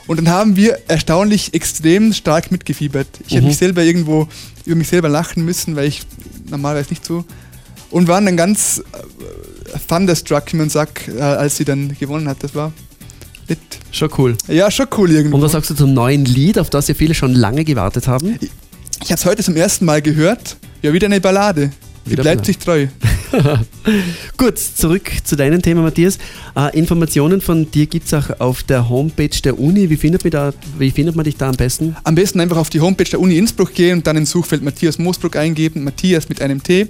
Und 0.06 0.16
dann 0.18 0.28
haben 0.28 0.56
wir 0.56 0.78
erstaunlich 0.88 1.54
extrem 1.54 2.12
stark 2.12 2.50
mitgefiebert. 2.50 3.06
Ich 3.26 3.32
mhm. 3.32 3.36
habe 3.38 3.46
mich 3.48 3.56
selber 3.56 3.82
irgendwo 3.82 4.28
über 4.64 4.76
mich 4.76 4.88
selber 4.88 5.08
lachen 5.08 5.44
müssen, 5.44 5.76
weil 5.76 5.86
ich 5.86 6.02
normalerweise 6.48 6.90
nicht 6.90 7.04
so. 7.04 7.24
Und 7.90 8.08
waren 8.08 8.24
dann 8.24 8.36
ganz 8.36 8.78
äh, 8.78 9.78
thunderstruck, 9.86 10.52
wie 10.52 10.56
man 10.56 10.70
sagt, 10.70 11.08
äh, 11.08 11.20
als 11.20 11.56
sie 11.56 11.64
dann 11.64 11.96
gewonnen 11.98 12.28
hat. 12.28 12.42
Das 12.42 12.54
war 12.54 12.72
nett. 13.48 13.58
Schon 13.90 14.10
cool. 14.18 14.36
Ja, 14.48 14.70
schon 14.70 14.86
cool 14.96 15.10
irgendwo. 15.10 15.36
Und 15.36 15.42
was 15.42 15.52
sagst 15.52 15.70
du 15.70 15.74
zum 15.74 15.92
neuen 15.92 16.24
Lied, 16.24 16.58
auf 16.58 16.70
das 16.70 16.88
ja 16.88 16.94
viele 16.94 17.14
schon 17.14 17.34
lange 17.34 17.64
gewartet 17.64 18.08
haben? 18.08 18.38
Ich, 18.40 18.50
ich 19.02 19.10
habe 19.10 19.18
es 19.18 19.24
heute 19.24 19.42
zum 19.42 19.56
ersten 19.56 19.84
Mal 19.84 20.00
gehört. 20.00 20.56
Ja, 20.80 20.92
wieder 20.92 21.06
eine 21.06 21.20
Ballade. 21.20 21.70
Sie 22.06 22.16
bleibt 22.16 22.46
sich 22.46 22.58
treu. 22.58 22.88
Gut, 24.36 24.58
zurück 24.58 25.10
zu 25.24 25.36
deinem 25.36 25.62
Thema, 25.62 25.82
Matthias. 25.82 26.18
Äh, 26.56 26.78
Informationen 26.78 27.40
von 27.40 27.70
dir 27.70 27.86
gibt 27.86 28.06
es 28.06 28.14
auch 28.14 28.40
auf 28.40 28.62
der 28.62 28.88
Homepage 28.88 29.40
der 29.42 29.58
Uni. 29.58 29.90
Wie 29.90 29.96
findet, 29.96 30.24
man 30.24 30.30
da, 30.30 30.52
wie 30.78 30.90
findet 30.90 31.16
man 31.16 31.24
dich 31.24 31.36
da 31.36 31.48
am 31.48 31.56
besten? 31.56 31.96
Am 32.04 32.14
besten 32.14 32.40
einfach 32.40 32.56
auf 32.56 32.70
die 32.70 32.80
Homepage 32.80 33.08
der 33.08 33.20
Uni 33.20 33.36
Innsbruck 33.36 33.74
gehen 33.74 33.98
und 33.98 34.06
dann 34.06 34.16
ins 34.16 34.30
Suchfeld 34.30 34.62
Matthias 34.62 34.98
Moosbruck 34.98 35.36
eingeben, 35.36 35.84
Matthias 35.84 36.28
mit 36.28 36.40
einem 36.42 36.62
T 36.62 36.88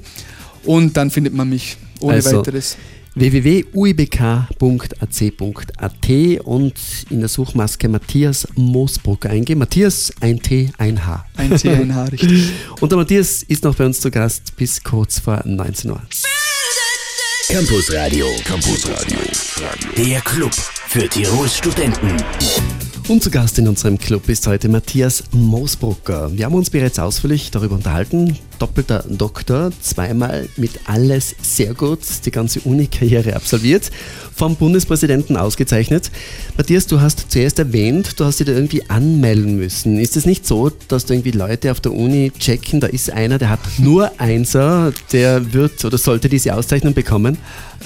und 0.65 0.97
dann 0.97 1.11
findet 1.11 1.35
man 1.35 1.49
mich 1.49 1.77
ohne 2.01 2.15
also, 2.15 2.39
weiteres 2.39 2.77
www.uibk.ac.at 3.15 4.45
und 6.45 6.75
in 7.11 7.21
der 7.21 7.29
Suchmaske 7.29 7.89
Matthias 7.89 8.49
Moosbruck 8.55 9.27
eingeben. 9.27 9.59
Matthias, 9.61 10.13
ein 10.21 10.41
T, 10.41 10.71
ein 10.79 11.07
H. 11.07 11.25
Ein 11.37 11.57
T, 11.57 11.69
ein 11.69 11.95
H, 11.95 12.05
richtig. 12.05 12.51
Und 12.81 12.91
der 12.91 12.99
Matthias 12.99 13.43
ist 13.43 13.65
noch 13.65 13.75
bei 13.75 13.85
uns 13.87 14.01
zu 14.01 14.11
Gast 14.11 14.57
bis 14.57 14.83
kurz 14.83 15.19
vor 15.19 15.43
19 15.45 15.91
Uhr. 15.91 16.01
Campus 17.49 17.93
Radio. 17.93 18.27
Campus 18.45 18.89
Radio. 18.89 19.19
Der 19.97 20.21
Club 20.23 20.55
für 20.55 21.09
Tirols 21.09 21.59
Studenten. 21.59 22.17
Und 23.09 23.23
zu 23.23 23.31
Gast 23.31 23.59
in 23.59 23.69
unserem 23.69 23.99
Club 23.99 24.29
ist 24.29 24.47
heute 24.47 24.69
Matthias 24.69 25.25
Moosbrucker. 25.33 26.31
Wir 26.33 26.47
haben 26.47 26.55
uns 26.55 26.71
bereits 26.71 26.99
ausführlich 26.99 27.51
darüber 27.51 27.75
unterhalten. 27.75 28.39
Doppelter 28.63 29.05
Doktor, 29.09 29.73
zweimal 29.81 30.49
mit 30.57 30.71
alles 30.85 31.35
sehr 31.43 31.75
gut, 31.75 31.99
die 32.25 32.31
ganze 32.31 32.61
Uni-Karriere 32.61 33.35
absolviert, 33.35 33.91
vom 34.37 34.55
Bundespräsidenten 34.55 35.37
ausgezeichnet. 35.37 36.13
Matthias, 36.57 36.87
du 36.87 37.01
hast 37.01 37.27
zuerst 37.29 37.59
erwähnt, 37.59 38.21
du 38.21 38.25
hast 38.25 38.39
dich 38.39 38.47
da 38.47 38.53
irgendwie 38.53 38.89
anmelden 38.89 39.57
müssen. 39.57 39.99
Ist 39.99 40.17
es 40.17 40.27
nicht 40.27 40.47
so, 40.47 40.71
dass 40.87 41.07
da 41.07 41.15
irgendwie 41.15 41.33
Leute 41.33 41.73
auf 41.73 41.81
der 41.81 41.93
Uni 41.93 42.31
checken, 42.39 42.79
da 42.79 42.87
ist 42.87 43.11
einer, 43.11 43.39
der 43.39 43.49
hat 43.49 43.59
nur 43.79 44.13
Einser, 44.21 44.93
der 45.11 45.53
wird 45.53 45.85
oder 45.85 45.99
sollte 45.99 46.29
diese 46.29 46.55
Auszeichnung 46.55 46.95
bekommen? 46.95 47.39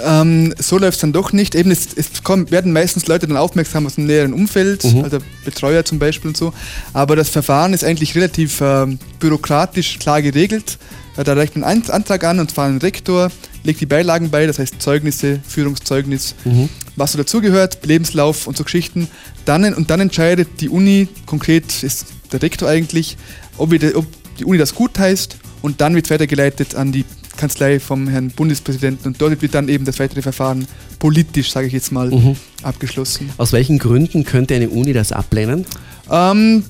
Ähm, 0.04 0.54
so 0.58 0.78
läuft 0.78 0.96
es 0.96 1.00
dann 1.00 1.12
doch 1.12 1.32
nicht. 1.32 1.54
Eben, 1.54 1.70
es, 1.70 1.88
es 1.96 2.22
kommen, 2.22 2.50
werden 2.50 2.72
meistens 2.72 3.06
Leute 3.06 3.26
dann 3.26 3.36
aufmerksam 3.36 3.86
aus 3.86 3.94
dem 3.94 4.06
näheren 4.06 4.32
Umfeld, 4.32 4.84
mhm. 4.84 5.04
also 5.04 5.18
Betreuer 5.44 5.84
zum 5.84 5.98
Beispiel 5.98 6.28
und 6.28 6.36
so. 6.36 6.52
Aber 6.92 7.16
das 7.16 7.28
Verfahren 7.28 7.72
ist 7.72 7.84
eigentlich 7.84 8.14
relativ 8.14 8.60
äh, 8.60 8.86
bürokratisch 9.18 9.98
klar 9.98 10.22
geregelt. 10.22 10.65
Äh, 11.16 11.24
da 11.24 11.34
reicht 11.34 11.56
man 11.56 11.64
einen 11.64 11.88
Antrag 11.90 12.24
an 12.24 12.40
und 12.40 12.50
zwar 12.50 12.66
ein 12.66 12.78
Rektor, 12.78 13.30
legt 13.64 13.80
die 13.80 13.86
Beilagen 13.86 14.30
bei, 14.30 14.46
das 14.46 14.58
heißt 14.58 14.80
Zeugnisse, 14.80 15.40
Führungszeugnis, 15.46 16.34
mhm. 16.44 16.68
was 16.96 17.12
so 17.12 17.18
dazugehört, 17.18 17.84
Lebenslauf 17.84 18.46
und 18.46 18.56
so 18.56 18.64
Geschichten. 18.64 19.08
Dann, 19.44 19.74
und 19.74 19.90
dann 19.90 20.00
entscheidet 20.00 20.60
die 20.60 20.68
Uni, 20.68 21.08
konkret 21.26 21.82
ist 21.82 22.06
der 22.32 22.42
Rektor 22.42 22.68
eigentlich, 22.68 23.16
ob, 23.58 23.70
wir, 23.70 23.96
ob 23.96 24.06
die 24.38 24.44
Uni 24.44 24.58
das 24.58 24.74
gut 24.74 24.98
heißt 24.98 25.38
und 25.62 25.80
dann 25.80 25.94
wird 25.94 26.10
weitergeleitet 26.10 26.74
an 26.74 26.92
die 26.92 27.04
Kanzlei 27.36 27.80
vom 27.80 28.08
Herrn 28.08 28.30
Bundespräsidenten 28.30 29.08
und 29.08 29.20
dort 29.20 29.40
wird 29.42 29.54
dann 29.54 29.68
eben 29.68 29.84
das 29.84 29.98
weitere 29.98 30.22
Verfahren 30.22 30.66
politisch, 30.98 31.50
sage 31.50 31.66
ich 31.66 31.72
jetzt 31.72 31.92
mal, 31.92 32.10
mhm. 32.10 32.36
abgeschlossen. 32.62 33.30
Aus 33.36 33.52
welchen 33.52 33.78
Gründen 33.78 34.24
könnte 34.24 34.54
eine 34.54 34.70
Uni 34.70 34.92
das 34.92 35.12
ablehnen? 35.12 35.66
Ähm, 36.10 36.64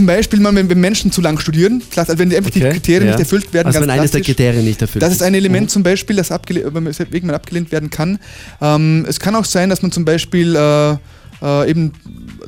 zum 0.00 0.06
Beispiel 0.06 0.42
wenn 0.42 0.80
Menschen 0.80 1.12
zu 1.12 1.20
lang 1.20 1.38
studieren, 1.38 1.82
also 1.94 2.18
wenn 2.18 2.30
die 2.30 2.36
einfach 2.38 2.50
okay, 2.50 2.60
die 2.60 2.70
Kriterien 2.70 3.04
ja. 3.04 3.10
nicht 3.10 3.20
erfüllt 3.20 3.52
werden. 3.52 3.66
Also 3.66 3.82
wenn 3.82 3.90
eines 3.90 4.12
der 4.12 4.22
Kriterien 4.22 4.64
nicht 4.64 4.80
erfüllt 4.80 5.02
Das 5.02 5.12
ist 5.12 5.22
ein 5.22 5.34
Element 5.34 5.66
mhm. 5.66 5.68
zum 5.68 5.82
Beispiel, 5.82 6.16
das 6.16 6.30
wegen 6.30 7.26
man 7.26 7.36
abgelehnt 7.36 7.70
werden 7.70 7.90
kann. 7.90 8.18
Ähm, 8.62 9.04
es 9.06 9.20
kann 9.20 9.36
auch 9.36 9.44
sein, 9.44 9.68
dass 9.68 9.82
man 9.82 9.92
zum 9.92 10.06
Beispiel 10.06 10.56
äh, 10.56 10.92
äh, 11.42 11.70
eben 11.70 11.92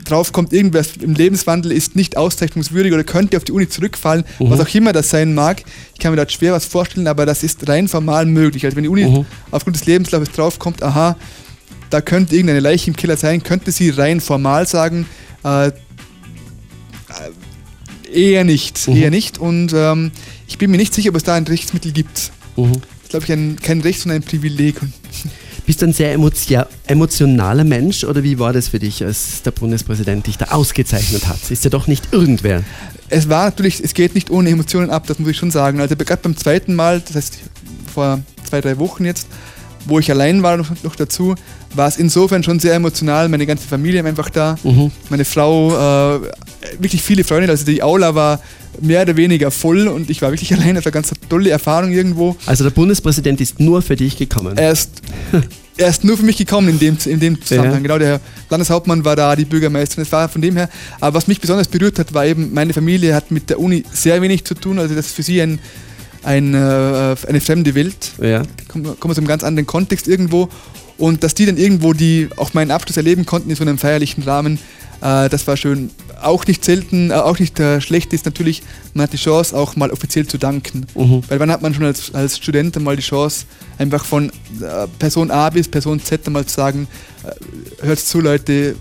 drauf 0.03 0.33
kommt, 0.33 0.55
irgendwas 0.55 0.97
im 0.99 1.13
Lebenswandel 1.13 1.73
ist 1.73 1.95
nicht 1.95 2.17
auszeichnungswürdig 2.17 2.95
oder 2.95 3.05
könnte 3.05 3.37
auf 3.37 3.45
die 3.45 3.53
Uni 3.53 3.69
zurückfallen, 3.69 4.25
mhm. 4.39 4.49
was 4.49 4.59
auch 4.59 4.75
immer 4.75 4.95
das 4.95 5.11
sein 5.11 5.35
mag. 5.35 5.63
Ich 5.93 6.01
kann 6.01 6.13
mir 6.13 6.25
da 6.25 6.27
schwer 6.27 6.55
was 6.55 6.65
vorstellen, 6.65 7.07
aber 7.07 7.27
das 7.27 7.43
ist 7.43 7.69
rein 7.69 7.87
formal 7.87 8.25
möglich. 8.25 8.65
Also 8.65 8.79
wenn 8.79 8.85
die 8.85 8.89
Uni 8.89 9.05
mhm. 9.05 9.27
aufgrund 9.51 9.77
des 9.77 9.85
Lebenslaufes 9.85 10.31
draufkommt, 10.31 10.83
aha, 10.83 11.17
da 11.91 12.01
könnte 12.01 12.35
irgendeine 12.35 12.61
Leiche 12.61 12.89
im 12.89 12.97
Killer 12.97 13.19
sein, 13.19 13.43
könnte 13.43 13.73
sie 13.73 13.91
rein 13.91 14.23
formal 14.23 14.67
sagen, 14.67 15.05
äh 15.45 15.71
eher 18.15 18.45
nicht, 18.45 18.89
mhm. 18.89 18.97
eher 18.97 19.11
nicht. 19.11 19.39
Und 19.39 19.73
ähm, 19.75 20.11
ich 20.47 20.59
bin 20.59 20.71
mir 20.71 20.77
nicht 20.77 20.95
sicher, 20.95 21.11
ob 21.11 21.17
es 21.17 21.25
da 21.25 21.35
ein 21.35 21.45
Rechtsmittel 21.45 21.93
gibt. 21.93 22.33
Mhm. 22.57 22.73
Das 22.73 23.03
ist, 23.03 23.11
glaube 23.11 23.25
ich, 23.25 23.33
ein, 23.33 23.57
kein 23.61 23.81
Recht, 23.81 24.01
sondern 24.01 24.23
ein 24.23 24.25
Privileg. 24.25 24.77
Bist 25.67 25.81
du 25.81 25.87
ein 25.87 25.93
sehr 25.93 26.19
emotionaler 26.87 27.63
Mensch 27.63 28.03
oder 28.03 28.25
wie 28.25 28.41
war 28.41 28.53
das 28.53 28.69
für 28.69 28.81
dich, 28.81 29.05
als 29.05 29.43
der 29.43 29.53
Bundespräsident 29.53 30.27
dich 30.27 30.37
da 30.37 30.47
ausgezeichnet 30.47 31.29
hat? 31.29 31.39
Ist 31.51 31.63
ja 31.63 31.71
doch 31.71 31.87
nicht 31.87 32.13
irgendwer. 32.13 32.65
Es 33.09 33.29
war 33.29 33.45
natürlich, 33.45 33.83
es 33.83 33.95
geht 33.95 34.17
nicht 34.17 34.31
ohne 34.31 34.51
Emotionen 34.51 34.91
ab, 34.91 35.07
das 35.07 35.21
muss 35.21 35.31
ich 35.31 35.37
schon 35.37 35.53
sagen. 35.53 35.81
Also 35.81 35.95
gerade 35.95 36.21
beim 36.21 36.37
zweiten 36.37 36.75
Mal, 36.75 37.01
das 37.01 37.15
heißt 37.15 37.39
vor 37.95 38.23
zwei, 38.43 38.61
drei 38.61 38.79
Wochen 38.79 39.05
jetzt, 39.05 39.29
wo 39.85 39.99
ich 39.99 40.11
allein 40.11 40.43
war 40.43 40.57
noch, 40.57 40.71
noch 40.83 40.97
dazu, 40.97 41.35
war 41.75 41.89
es 41.89 41.97
insofern 41.97 42.43
schon 42.43 42.61
sehr 42.61 42.75
emotional. 42.75 43.29
Meine 43.29 43.47
ganze 43.47 43.67
Familie 43.67 44.03
war 44.03 44.11
einfach 44.11 44.31
da, 44.31 44.57
mhm. 44.63 44.91
meine 45.11 45.25
Frau, 45.25 45.71
äh, 45.71 46.21
wirklich 46.79 47.03
viele 47.03 47.25
Freunde. 47.25 47.49
Also 47.51 47.65
die 47.65 47.83
Aula 47.83 48.15
war 48.15 48.41
mehr 48.81 49.03
oder 49.03 49.17
weniger 49.17 49.51
voll 49.51 49.89
und 49.89 50.11
ich 50.11 50.23
war 50.23 50.31
wirklich 50.31 50.53
allein. 50.59 50.75
Das 50.75 50.85
war 50.85 50.93
eine 50.93 51.03
ganz 51.03 51.13
tolle 51.29 51.51
Erfahrung 51.51 51.93
irgendwo. 51.93 52.37
Also 52.47 52.65
der 52.65 52.71
Bundespräsident 52.71 53.41
ist 53.41 53.61
nur 53.61 53.83
für 53.83 53.97
dich 53.97 54.17
gekommen? 54.17 54.57
Er 54.57 54.73
ist, 54.73 54.91
er 55.77 55.89
ist 55.89 56.05
nur 56.05 56.17
für 56.17 56.25
mich 56.25 56.37
gekommen 56.37 56.69
in 56.69 56.79
dem, 56.79 56.97
in 57.05 57.21
dem 57.21 57.43
Zusammenhang. 57.43 57.77
Ja. 57.77 57.81
Genau, 57.81 57.99
der 57.99 58.21
Landeshauptmann 58.51 59.05
war 59.05 59.17
da, 59.17 59.37
die 59.37 59.45
Bürgermeisterin. 59.45 60.03
Es 60.03 60.13
war 60.13 60.29
von 60.29 60.43
dem 60.43 60.57
her. 60.57 60.69
Aber 61.01 61.17
was 61.17 61.27
mich 61.27 61.41
besonders 61.41 61.69
berührt 61.69 61.99
hat, 61.99 62.15
war 62.15 62.27
eben, 62.27 62.53
meine 62.53 62.73
Familie 62.73 63.15
hat 63.15 63.31
mit 63.31 63.51
der 63.51 63.59
Uni 63.59 63.85
sehr 63.93 64.21
wenig 64.23 64.45
zu 64.45 64.55
tun. 64.55 64.79
Also 64.79 64.95
das 64.95 65.07
ist 65.07 65.17
für 65.17 65.23
sie 65.23 65.41
ein, 65.41 65.59
ein, 66.23 66.55
äh, 66.55 66.59
eine 66.59 67.41
fremde 67.41 67.75
Welt. 67.75 68.13
Ja. 68.21 68.43
Kommen 68.69 68.97
aus 69.03 69.19
einem 69.19 69.27
ganz 69.27 69.45
anderen 69.45 69.67
Kontext 69.67 70.09
irgendwo. 70.09 70.49
Und 70.99 71.25
dass 71.25 71.35
die 71.35 71.47
dann 71.47 71.57
irgendwo 71.57 71.95
die 71.95 72.29
auch 72.37 72.55
meinen 72.55 72.71
Abschluss 72.71 72.97
erleben 72.97 73.27
konnten 73.27 73.51
in 73.51 73.57
so 73.57 73.63
einem 73.63 73.79
feierlichen 73.79 74.23
Rahmen, 74.23 74.59
äh, 75.03 75.29
das 75.29 75.47
war 75.47 75.57
schön. 75.57 75.91
Auch 76.21 76.47
nicht 76.47 76.65
selten, 76.65 77.11
äh, 77.11 77.15
auch 77.15 77.39
nicht 77.39 77.59
äh, 77.59 77.81
schlecht 77.81 78.13
ist 78.13 78.25
natürlich, 78.25 78.63
man 78.95 79.05
hat 79.05 79.13
die 79.13 79.17
Chance, 79.17 79.57
auch 79.57 79.75
mal 79.75 79.91
offiziell 79.91 80.27
zu 80.27 80.39
danken. 80.39 80.87
Mhm. 80.95 81.23
Weil 81.29 81.41
wann 81.41 81.51
hat 81.51 81.61
man 81.61 81.75
schon 81.75 81.85
als, 81.85 82.15
als 82.15 82.37
Student 82.37 82.81
mal 82.81 82.97
die 82.97 83.03
Chance, 83.03 83.47
einfach 83.79 84.05
von 84.05 84.29
äh, 84.29 84.87
Person 84.99 85.31
A 85.31 85.51
bis 85.51 85.67
Person 85.67 86.01
Z 86.01 86.29
mal 86.31 86.47
zu 86.47 86.55
sagen, 86.55 86.87
äh, 87.25 87.85
hört 87.85 87.99
zu 87.99 88.21
Leute, 88.21 88.77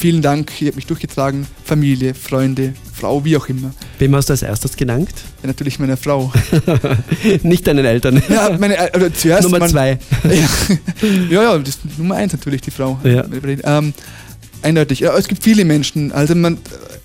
vielen 0.00 0.22
Dank, 0.22 0.50
ihr 0.62 0.68
habt 0.68 0.76
mich 0.76 0.86
durchgetragen, 0.86 1.46
Familie, 1.62 2.14
Freunde, 2.14 2.72
Frau, 2.94 3.22
wie 3.22 3.36
auch 3.36 3.46
immer. 3.48 3.70
Wem 3.98 4.16
hast 4.16 4.30
du 4.30 4.32
als 4.32 4.42
erstes 4.42 4.74
gedankt? 4.74 5.12
Ja, 5.42 5.48
natürlich 5.48 5.78
meiner 5.78 5.98
Frau. 5.98 6.32
Nicht 7.42 7.66
deinen 7.66 7.84
Eltern. 7.84 8.22
Ja, 8.30 8.56
meine, 8.58 8.78
also 8.94 9.10
zuerst. 9.10 9.42
Nummer 9.42 9.58
man, 9.58 9.68
zwei. 9.68 9.98
ja, 11.30 11.42
ja, 11.42 11.58
das 11.58 11.78
Nummer 11.98 12.14
eins 12.14 12.32
natürlich, 12.32 12.60
die 12.62 12.70
Frau. 12.70 12.98
Ja. 13.02 13.24
Ähm, 13.64 13.92
eindeutig. 14.62 15.00
Ja, 15.00 15.16
es 15.16 15.28
gibt 15.28 15.42
viele 15.42 15.64
Menschen. 15.64 16.12
Also 16.12 16.34
man, 16.34 16.58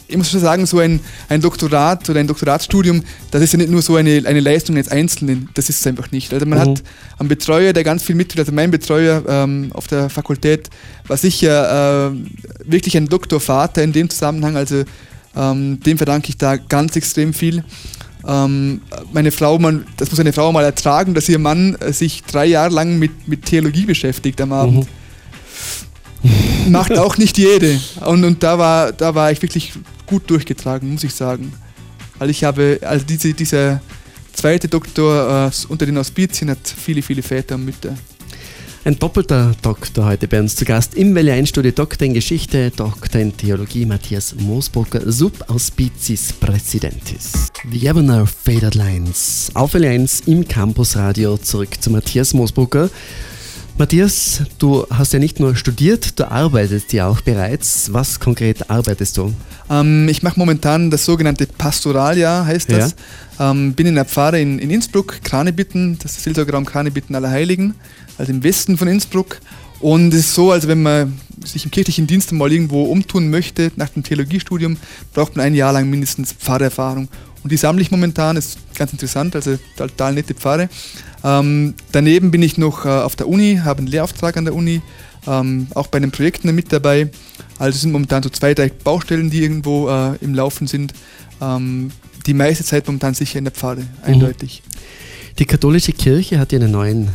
ich 0.08 0.18
muss 0.18 0.30
schon 0.30 0.40
sagen, 0.40 0.66
so 0.66 0.80
ein, 0.80 1.00
ein 1.30 1.42
Doktorat 1.42 2.10
oder 2.10 2.20
ein 2.20 2.28
Doktoratsstudium, 2.28 3.04
das 3.32 3.42
ist 3.42 3.54
ja 3.54 3.58
nicht 3.58 3.72
nur 3.72 3.82
so 3.82 3.96
eine, 3.96 4.22
eine 4.26 4.40
Leistung 4.40 4.76
eines 4.76 4.90
Einzelnen, 4.90 5.50
das 5.54 5.70
ist 5.70 5.80
es 5.80 5.88
einfach 5.88 6.12
nicht. 6.12 6.34
Also 6.34 6.46
man 6.46 6.60
mhm. 6.60 6.62
hat 6.62 6.84
einen 7.18 7.30
Betreuer, 7.30 7.74
der 7.74 7.84
ganz 7.84 8.04
viel 8.04 8.16
mitteilt, 8.16 8.40
also 8.40 8.52
mein 8.52 8.72
Betreuer 8.72 9.24
ähm, 9.28 9.72
auf 9.74 9.88
der 9.88 10.10
Fakultät 10.10 10.70
war 11.08 11.18
sicher 11.18 12.12
äh, 12.12 12.16
wirklich 12.66 12.96
ein 12.98 13.08
Doktorvater 13.08 13.84
in 13.84 13.94
dem 13.94 14.10
Zusammenhang, 14.10 14.56
also 14.56 14.84
ähm, 15.36 15.80
dem 15.82 15.98
verdanke 15.98 16.30
ich 16.30 16.38
da 16.38 16.58
ganz 16.58 16.96
extrem 16.96 17.34
viel. 17.34 17.64
Ähm, 18.28 18.82
meine 19.12 19.32
Frau, 19.32 19.60
man, 19.60 19.86
das 19.98 20.10
muss 20.10 20.20
eine 20.20 20.34
Frau 20.34 20.52
mal 20.52 20.64
ertragen, 20.64 21.14
dass 21.14 21.30
ihr 21.30 21.40
Mann 21.40 21.76
äh, 21.76 21.94
sich 21.94 22.24
drei 22.24 22.46
Jahre 22.46 22.74
lang 22.74 22.98
mit, 22.98 23.28
mit 23.28 23.46
Theologie 23.46 23.86
beschäftigt 23.86 24.40
am 24.42 24.52
Abend. 24.52 24.76
Mhm 24.76 24.88
macht 26.70 26.98
auch 26.98 27.18
nicht 27.18 27.38
jede. 27.38 27.80
Und, 28.06 28.24
und 28.24 28.44
da, 28.44 28.58
war, 28.58 28.92
da 28.92 29.16
war 29.16 29.32
ich 29.32 29.42
wirklich 29.42 29.74
gut 30.06 30.30
durchgetragen, 30.30 30.92
muss 30.92 31.04
ich 31.04 31.14
sagen. 31.14 31.54
Weil 32.18 32.30
ich 32.30 32.44
habe, 32.44 32.80
also 32.82 33.06
diese, 33.06 33.34
dieser 33.34 33.82
zweite 34.34 34.68
Doktor 34.68 35.48
äh, 35.48 35.52
unter 35.70 35.86
den 35.86 35.98
Auspizien 35.98 36.50
hat 36.50 36.60
viele, 36.68 37.02
viele 37.02 37.22
Väter 37.22 37.56
und 37.56 37.66
Mütter. 37.66 37.96
Ein 38.86 39.00
doppelter 39.00 39.56
Doktor 39.64 40.06
heute 40.06 40.28
bei 40.28 40.40
uns 40.40 40.56
zu 40.56 40.64
Gast 40.64 40.94
im 40.94 41.16
Welle-Einstudio, 41.16 41.72
Doktor 41.72 42.06
in 42.06 42.14
Geschichte, 42.14 42.70
Doktor 42.70 43.20
in 43.20 43.36
Theologie, 43.36 43.84
Matthias 43.84 44.36
Moosbrucker, 44.36 45.12
Sub-Auspizis 45.12 46.34
Präsidentis. 46.34 47.48
The 47.72 47.88
Ebener 47.88 48.28
Faded 48.28 48.76
Lines. 48.76 49.50
Auf 49.56 49.74
Welle 49.74 49.90
1 49.90 50.28
im 50.28 50.48
Campusradio 50.48 51.40
zurück 51.40 51.82
zu 51.82 51.90
Matthias 51.90 52.36
Moosbrucker. 52.36 52.92
Matthias, 53.78 54.42
du 54.58 54.88
hast 54.90 55.12
ja 55.12 55.20
nicht 55.20 55.42
nur 55.42 55.54
studiert, 55.58 56.18
du 56.18 56.32
arbeitest 56.32 56.94
ja 56.94 57.10
auch 57.10 57.20
bereits. 57.20 57.92
Was 57.92 58.22
konkret 58.22 58.70
arbeitest 58.70 59.18
du? 59.18 59.34
Ähm, 59.70 60.08
ich 60.08 60.24
mache 60.24 60.40
momentan 60.40 60.90
das 60.90 61.04
sogenannte 61.04 61.46
Pastoraljahr, 61.46 62.46
heißt 62.46 62.72
das. 62.72 62.96
Ja. 63.38 63.52
Ähm, 63.52 63.74
bin 63.74 63.88
in 63.88 63.96
der 63.96 64.06
Pfarre 64.06 64.40
in, 64.40 64.60
in 64.60 64.70
Innsbruck, 64.70 65.22
Kranebitten, 65.26 66.00
das 66.02 66.14
ist 66.14 66.24
Seelsorgeraum 66.24 66.66
Kranebitten 66.66 67.16
aller 67.18 67.30
Heiligen, 67.30 67.76
also 68.18 68.32
im 68.32 68.44
Westen 68.44 68.78
von 68.78 68.88
Innsbruck. 68.88 69.42
Und 69.82 70.14
es 70.14 70.22
ist 70.22 70.36
so, 70.36 70.52
als 70.52 70.70
wenn 70.70 70.82
man 70.82 71.20
sich 71.44 71.66
im 71.66 71.72
kirchlichen 71.72 72.08
Dienst 72.08 72.32
mal 72.32 72.50
irgendwo 72.50 72.84
umtun 72.84 73.30
möchte, 73.30 73.74
nach 73.76 73.90
dem 73.90 74.04
Theologiestudium, 74.04 74.78
braucht 75.14 75.36
man 75.36 75.48
ein 75.48 75.54
Jahr 75.54 75.74
lang 75.74 75.90
mindestens 75.90 76.32
Pfarrerfahrung. 76.32 77.10
Und 77.46 77.52
die 77.52 77.58
sammle 77.58 77.84
ich 77.84 77.92
momentan, 77.92 78.38
ist 78.38 78.58
ganz 78.74 78.92
interessant, 78.92 79.36
also 79.36 79.60
total 79.78 80.16
nette 80.16 80.34
Pfarre. 80.34 80.68
Ähm, 81.24 81.76
daneben 81.92 82.32
bin 82.32 82.42
ich 82.42 82.58
noch 82.58 82.86
äh, 82.86 82.90
auf 82.90 83.16
der 83.16 83.28
Uni, 83.28 83.62
habe 83.64 83.78
einen 83.78 83.88
Lehrauftrag 83.88 84.36
an 84.36 84.46
der 84.46 84.56
Uni, 84.56 84.82
ähm, 85.28 85.68
auch 85.76 85.86
bei 85.86 86.00
den 86.00 86.10
Projekten 86.10 86.56
mit 86.56 86.74
dabei. 86.74 87.12
Also 87.60 87.78
sind 87.78 87.92
momentan 87.92 88.24
so 88.24 88.30
zwei, 88.30 88.56
drei 88.56 88.70
Baustellen, 88.70 89.30
die 89.30 89.44
irgendwo 89.44 89.88
äh, 89.88 90.16
im 90.22 90.34
Laufen 90.34 90.66
sind. 90.66 90.96
Ähm, 91.40 91.92
die 92.26 92.34
meiste 92.34 92.64
Zeit 92.64 92.88
momentan 92.88 93.14
sicher 93.14 93.38
in 93.38 93.44
der 93.44 93.54
Pfarre, 93.54 93.82
mhm. 93.82 93.88
eindeutig. 94.02 94.64
Die 95.38 95.46
katholische 95.46 95.94
Kirche 95.94 96.40
hat 96.40 96.52
ja 96.52 96.58
einen 96.58 96.72
neuen 96.72 97.10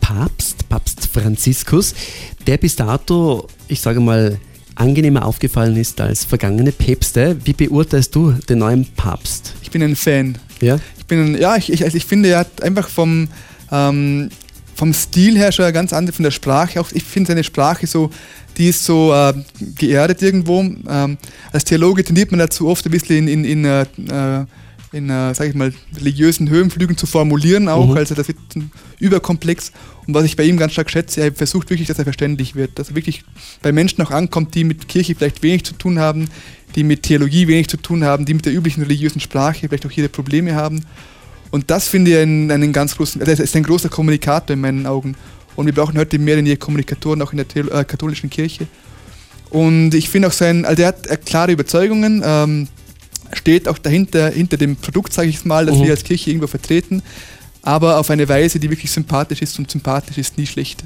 Papst, 0.00 0.68
Papst 0.68 1.06
Franziskus, 1.12 1.94
der 2.44 2.56
bis 2.56 2.74
dato, 2.74 3.46
ich 3.68 3.80
sage 3.80 4.00
mal, 4.00 4.36
angenehmer 4.76 5.24
aufgefallen 5.24 5.76
ist 5.76 6.00
als 6.00 6.24
vergangene 6.24 6.70
Päpste. 6.70 7.36
Wie 7.44 7.52
beurteilst 7.52 8.14
du 8.14 8.32
den 8.32 8.58
neuen 8.58 8.86
Papst? 8.96 9.54
Ich 9.62 9.70
bin 9.70 9.82
ein 9.82 9.96
Fan. 9.96 10.38
Ja? 10.60 10.78
Ich 10.98 11.06
bin, 11.06 11.36
ja, 11.38 11.56
ich, 11.56 11.72
ich, 11.72 11.82
also 11.82 11.96
ich 11.96 12.04
finde, 12.04 12.28
er 12.28 12.40
hat 12.40 12.62
einfach 12.62 12.88
vom, 12.88 13.28
ähm, 13.72 14.30
vom 14.74 14.92
Stil 14.92 15.36
her 15.36 15.50
schon 15.52 15.72
ganz 15.72 15.92
anders, 15.92 16.16
von 16.16 16.22
der 16.22 16.30
Sprache 16.30 16.80
auch. 16.80 16.88
Ich 16.92 17.04
finde 17.04 17.28
seine 17.28 17.44
Sprache 17.44 17.86
so, 17.86 18.10
die 18.56 18.68
ist 18.68 18.84
so 18.84 19.12
äh, 19.12 19.34
geerdet 19.76 20.22
irgendwo. 20.22 20.60
Ähm, 20.60 21.18
als 21.52 21.64
Theologe 21.64 22.04
tendiert 22.04 22.30
man 22.30 22.38
dazu 22.38 22.68
oft 22.68 22.84
ein 22.86 22.92
bisschen 22.92 23.28
in, 23.28 23.44
in, 23.44 23.64
in, 23.64 23.64
äh, 23.64 24.44
in 24.96 25.10
äh, 25.10 25.34
sag 25.34 25.48
ich 25.48 25.54
mal, 25.54 25.72
religiösen 25.96 26.48
Höhenflügen 26.48 26.96
zu 26.96 27.06
formulieren 27.06 27.68
auch. 27.68 27.90
Mhm. 27.90 27.96
Also 27.96 28.14
das 28.14 28.28
wird 28.28 28.38
überkomplex. 28.98 29.72
Und 30.06 30.14
was 30.14 30.24
ich 30.24 30.36
bei 30.36 30.44
ihm 30.44 30.56
ganz 30.56 30.72
stark 30.72 30.90
schätze, 30.90 31.20
er 31.20 31.32
versucht 31.32 31.70
wirklich, 31.70 31.88
dass 31.88 31.98
er 31.98 32.04
verständlich 32.04 32.54
wird. 32.54 32.78
Dass 32.78 32.90
er 32.90 32.96
wirklich 32.96 33.24
bei 33.62 33.72
Menschen 33.72 34.02
auch 34.02 34.10
ankommt, 34.10 34.54
die 34.54 34.64
mit 34.64 34.88
Kirche 34.88 35.14
vielleicht 35.14 35.42
wenig 35.42 35.64
zu 35.64 35.74
tun 35.74 35.98
haben, 35.98 36.28
die 36.74 36.84
mit 36.84 37.02
Theologie 37.02 37.46
wenig 37.48 37.68
zu 37.68 37.76
tun 37.76 38.04
haben, 38.04 38.24
die 38.24 38.34
mit 38.34 38.46
der 38.46 38.54
üblichen 38.54 38.82
religiösen 38.82 39.20
Sprache 39.20 39.68
vielleicht 39.68 39.86
auch 39.86 39.90
hier 39.90 40.08
Probleme 40.08 40.54
haben. 40.54 40.84
Und 41.50 41.70
das 41.70 41.88
finde 41.88 42.10
ich 42.10 42.16
einen, 42.18 42.50
einen 42.50 42.72
ganz 42.72 42.96
großen, 42.96 43.20
das 43.24 43.38
ist 43.38 43.54
ein 43.56 43.62
großer 43.62 43.88
Kommunikator 43.88 44.54
in 44.54 44.60
meinen 44.60 44.86
Augen. 44.86 45.14
Und 45.54 45.66
wir 45.66 45.72
brauchen 45.72 45.96
heute 45.96 46.18
mehr 46.18 46.36
denn 46.36 46.46
je 46.46 46.56
Kommunikatoren, 46.56 47.22
auch 47.22 47.32
in 47.32 47.38
der 47.38 47.72
äh, 47.72 47.84
katholischen 47.84 48.30
Kirche. 48.30 48.66
Und 49.50 49.94
ich 49.94 50.08
finde 50.08 50.28
auch 50.28 50.32
sein, 50.32 50.64
also 50.64 50.82
er 50.82 50.88
hat 50.88 51.24
klare 51.24 51.52
Überzeugungen, 51.52 52.22
ähm, 52.24 52.68
steht 53.46 53.68
auch 53.68 53.78
dahinter, 53.78 54.30
hinter 54.30 54.56
dem 54.56 54.74
Produkt, 54.74 55.12
sage 55.12 55.28
ich 55.28 55.44
mal, 55.44 55.66
das 55.66 55.76
mhm. 55.76 55.84
wir 55.84 55.90
als 55.92 56.02
Kirche 56.02 56.30
irgendwo 56.30 56.48
vertreten 56.48 57.00
aber 57.66 57.98
auf 57.98 58.10
eine 58.10 58.28
Weise, 58.28 58.60
die 58.60 58.70
wirklich 58.70 58.92
sympathisch 58.92 59.42
ist 59.42 59.58
und 59.58 59.68
sympathisch 59.68 60.18
ist 60.18 60.38
nie 60.38 60.46
schlecht. 60.46 60.84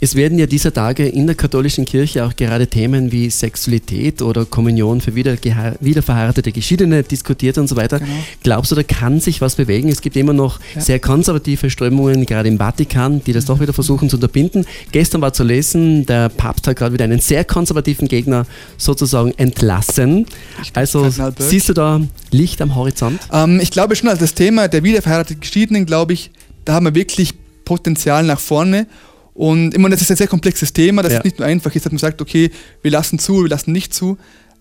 Es 0.00 0.14
werden 0.14 0.38
ja 0.38 0.46
dieser 0.46 0.72
Tage 0.72 1.06
in 1.06 1.26
der 1.26 1.36
katholischen 1.36 1.84
Kirche 1.84 2.24
auch 2.24 2.34
gerade 2.34 2.66
Themen 2.66 3.12
wie 3.12 3.28
Sexualität 3.28 4.22
oder 4.22 4.46
Kommunion 4.46 5.02
für 5.02 5.14
wieder, 5.14 5.36
wiederverheiratete 5.80 6.50
Geschiedene 6.50 7.02
diskutiert 7.02 7.58
und 7.58 7.68
so 7.68 7.76
weiter. 7.76 7.98
Genau. 7.98 8.10
Glaubst 8.42 8.70
du, 8.70 8.76
da 8.76 8.82
kann 8.82 9.20
sich 9.20 9.42
was 9.42 9.56
bewegen? 9.56 9.90
Es 9.90 10.00
gibt 10.00 10.16
immer 10.16 10.32
noch 10.32 10.58
ja. 10.74 10.80
sehr 10.80 10.98
konservative 11.00 11.68
Strömungen, 11.68 12.24
gerade 12.24 12.48
im 12.48 12.56
Vatikan, 12.56 13.22
die 13.24 13.34
das 13.34 13.44
doch 13.44 13.60
wieder 13.60 13.74
versuchen 13.74 14.08
zu 14.08 14.16
unterbinden. 14.16 14.64
Gestern 14.90 15.20
war 15.20 15.34
zu 15.34 15.44
lesen, 15.44 16.06
der 16.06 16.30
Papst 16.30 16.66
hat 16.66 16.76
gerade 16.76 16.94
wieder 16.94 17.04
einen 17.04 17.20
sehr 17.20 17.44
konservativen 17.44 18.08
Gegner 18.08 18.46
sozusagen 18.78 19.32
entlassen. 19.36 20.24
Also 20.72 21.10
siehst 21.38 21.68
du 21.68 21.74
da 21.74 22.00
Licht 22.30 22.62
am 22.62 22.74
Horizont? 22.74 23.20
Ähm, 23.30 23.60
ich 23.60 23.70
glaube 23.70 23.96
schon, 23.96 24.08
also 24.08 24.22
das 24.22 24.32
Thema 24.32 24.68
der 24.68 24.82
wiederverheirateten 24.82 25.40
Geschiedenen, 25.40 25.84
glaube 25.84 26.14
ich, 26.14 26.21
da 26.64 26.74
haben 26.74 26.86
wir 26.86 26.94
wirklich 26.94 27.34
Potenzial 27.64 28.24
nach 28.24 28.40
vorne. 28.40 28.86
Und 29.34 29.74
immer, 29.74 29.88
das 29.88 30.02
ist 30.02 30.10
ein 30.10 30.16
sehr 30.16 30.26
komplexes 30.26 30.72
Thema, 30.72 31.02
das 31.02 31.12
ja. 31.12 31.18
ist 31.18 31.24
nicht 31.24 31.38
nur 31.38 31.48
einfach 31.48 31.74
ist, 31.74 31.86
dass 31.86 31.92
man 31.92 31.98
sagt, 31.98 32.20
okay, 32.20 32.50
wir 32.82 32.90
lassen 32.90 33.18
zu, 33.18 33.42
wir 33.42 33.48
lassen 33.48 33.72
nicht 33.72 33.94
zu, 33.94 34.18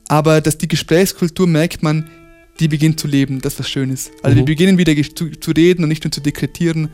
aber 0.07 0.39
dass 0.39 0.57
die 0.57 0.67
Gesprächskultur 0.67 1.45
merkt 1.45 1.83
man, 1.83 2.09
die 2.59 2.67
beginnt 2.67 2.99
zu 2.99 3.07
leben, 3.07 3.41
das 3.41 3.53
ist 3.53 3.59
was 3.59 3.69
Schönes. 3.69 4.11
Also 4.23 4.35
mhm. 4.35 4.39
wir 4.39 4.45
beginnen 4.45 4.77
wieder 4.77 4.93
zu, 5.13 5.29
zu, 5.31 5.51
reden 5.51 5.83
und 5.83 5.89
nicht 5.89 6.03
nur 6.03 6.11
zu 6.11 6.21
dekretieren. 6.21 6.89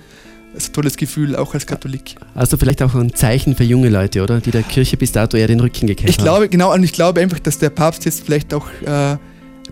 Das 0.54 0.64
ist 0.64 0.70
ein 0.70 0.74
tolles 0.74 0.98
Gefühl, 0.98 1.36
auch 1.36 1.54
als 1.54 1.68
Katholik. 1.68 2.16
Also 2.34 2.58
vielleicht 2.58 2.82
auch 2.82 2.96
ein 2.96 3.14
Zeichen 3.14 3.56
für 3.56 3.64
junge 3.64 3.90
Leute, 3.90 4.24
oder? 4.24 4.40
Die 4.40 4.50
der 4.50 4.64
Kirche 4.64 4.98
bis 4.98 5.12
dato 5.12 5.38
eher 5.38 5.48
den 5.48 5.60
Rücken 5.60 5.86
gekehrt 5.86 6.10
ich 6.10 6.18
haben. 6.18 6.24
Glaube, 6.24 6.50
genau, 6.50 6.74
und 6.74 6.84
ich 6.84 6.94
glaube 6.94 7.22
einfach, 7.22 7.40
dass 7.40 7.60
der 7.60 7.70
Papst 7.70 8.06
jetzt 8.06 8.24
vielleicht 8.26 8.54
auch 8.54 8.68
äh, 8.86 9.18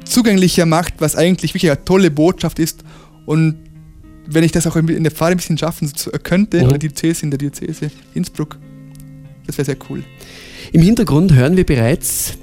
zugänglicher 0.03 0.65
macht, 0.65 0.95
was 0.99 1.15
eigentlich 1.15 1.53
wirklich 1.53 1.71
eine 1.71 1.83
tolle 1.85 2.11
Botschaft 2.11 2.59
ist 2.59 2.83
und 3.25 3.55
wenn 4.27 4.43
ich 4.43 4.51
das 4.51 4.67
auch 4.67 4.75
in 4.75 5.03
der 5.03 5.11
Pfarre 5.11 5.31
ein 5.31 5.37
bisschen 5.37 5.57
schaffen 5.57 5.91
könnte, 6.23 6.59
mhm. 6.59 6.67
oder 6.67 6.77
die 6.77 6.87
Diözese 6.87 7.23
in 7.23 7.31
der 7.31 7.37
Diözese 7.37 7.91
Innsbruck, 8.13 8.57
das 9.45 9.57
wäre 9.57 9.65
sehr 9.65 9.77
cool. 9.89 10.03
Im 10.71 10.81
Hintergrund 10.81 11.33
hören 11.33 11.57
wir 11.57 11.65
bereits 11.65 12.37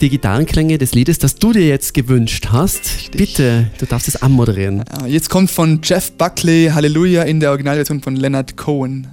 die 0.00 0.08
Gitarrenklänge 0.08 0.78
des 0.78 0.94
Liedes, 0.94 1.18
das 1.20 1.36
du 1.36 1.52
dir 1.52 1.66
jetzt 1.66 1.94
gewünscht 1.94 2.48
hast. 2.50 2.80
Richtig. 2.96 3.12
Bitte, 3.12 3.70
du 3.78 3.86
darfst 3.86 4.08
es 4.08 4.20
anmoderieren. 4.20 4.82
Jetzt 5.06 5.30
kommt 5.30 5.50
von 5.50 5.80
Jeff 5.82 6.10
Buckley 6.12 6.70
Halleluja 6.74 7.22
in 7.22 7.38
der 7.38 7.50
Originalversion 7.50 8.00
von 8.02 8.16
Leonard 8.16 8.56
Cohen. 8.56 9.06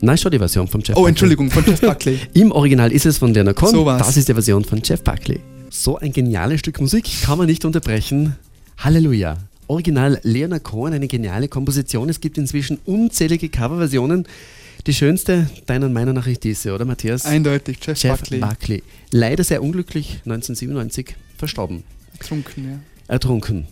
Nein, 0.00 0.16
schon 0.18 0.30
die 0.30 0.38
Version 0.38 0.68
von 0.68 0.80
Jeff 0.82 0.90
Oh, 0.90 1.00
Buckley. 1.00 1.08
Entschuldigung, 1.08 1.50
von 1.50 1.64
Jeff 1.66 1.80
Buckley. 1.82 2.20
Im 2.34 2.52
Original 2.52 2.92
ist 2.92 3.06
es 3.06 3.18
von 3.18 3.34
Leonard 3.34 3.56
Cohen. 3.56 3.72
So 3.72 3.84
das 3.84 4.16
ist 4.16 4.28
die 4.28 4.34
Version 4.34 4.64
von 4.64 4.80
Jeff 4.84 5.02
Buckley. 5.02 5.40
So 5.70 5.98
ein 5.98 6.12
geniales 6.12 6.60
Stück 6.60 6.80
Musik 6.80 7.08
kann 7.22 7.38
man 7.38 7.48
nicht 7.48 7.64
unterbrechen. 7.64 8.36
Halleluja. 8.78 9.36
Original 9.68 10.20
Leonard 10.22 10.64
Cohen, 10.64 10.92
eine 10.92 11.08
geniale 11.08 11.48
Komposition. 11.48 12.08
Es 12.08 12.20
gibt 12.20 12.38
inzwischen 12.38 12.78
unzählige 12.84 13.48
Coverversionen. 13.48 14.26
Die 14.86 14.94
schönste 14.94 15.50
deiner 15.66 15.88
Meinung 15.88 16.14
nach 16.14 16.26
ist 16.26 16.44
diese, 16.44 16.72
oder 16.72 16.84
Matthias? 16.84 17.24
Eindeutig, 17.24 17.78
Jeff, 17.82 18.00
Jeff 18.00 18.20
Buckley. 18.20 18.38
Buckley. 18.38 18.82
Leider 19.10 19.42
sehr 19.42 19.62
unglücklich, 19.62 20.20
1997 20.24 21.16
verstorben. 21.36 21.82
Ertrunken, 22.12 22.64
ja. 22.64 22.78
Ertrunken. 23.08 23.66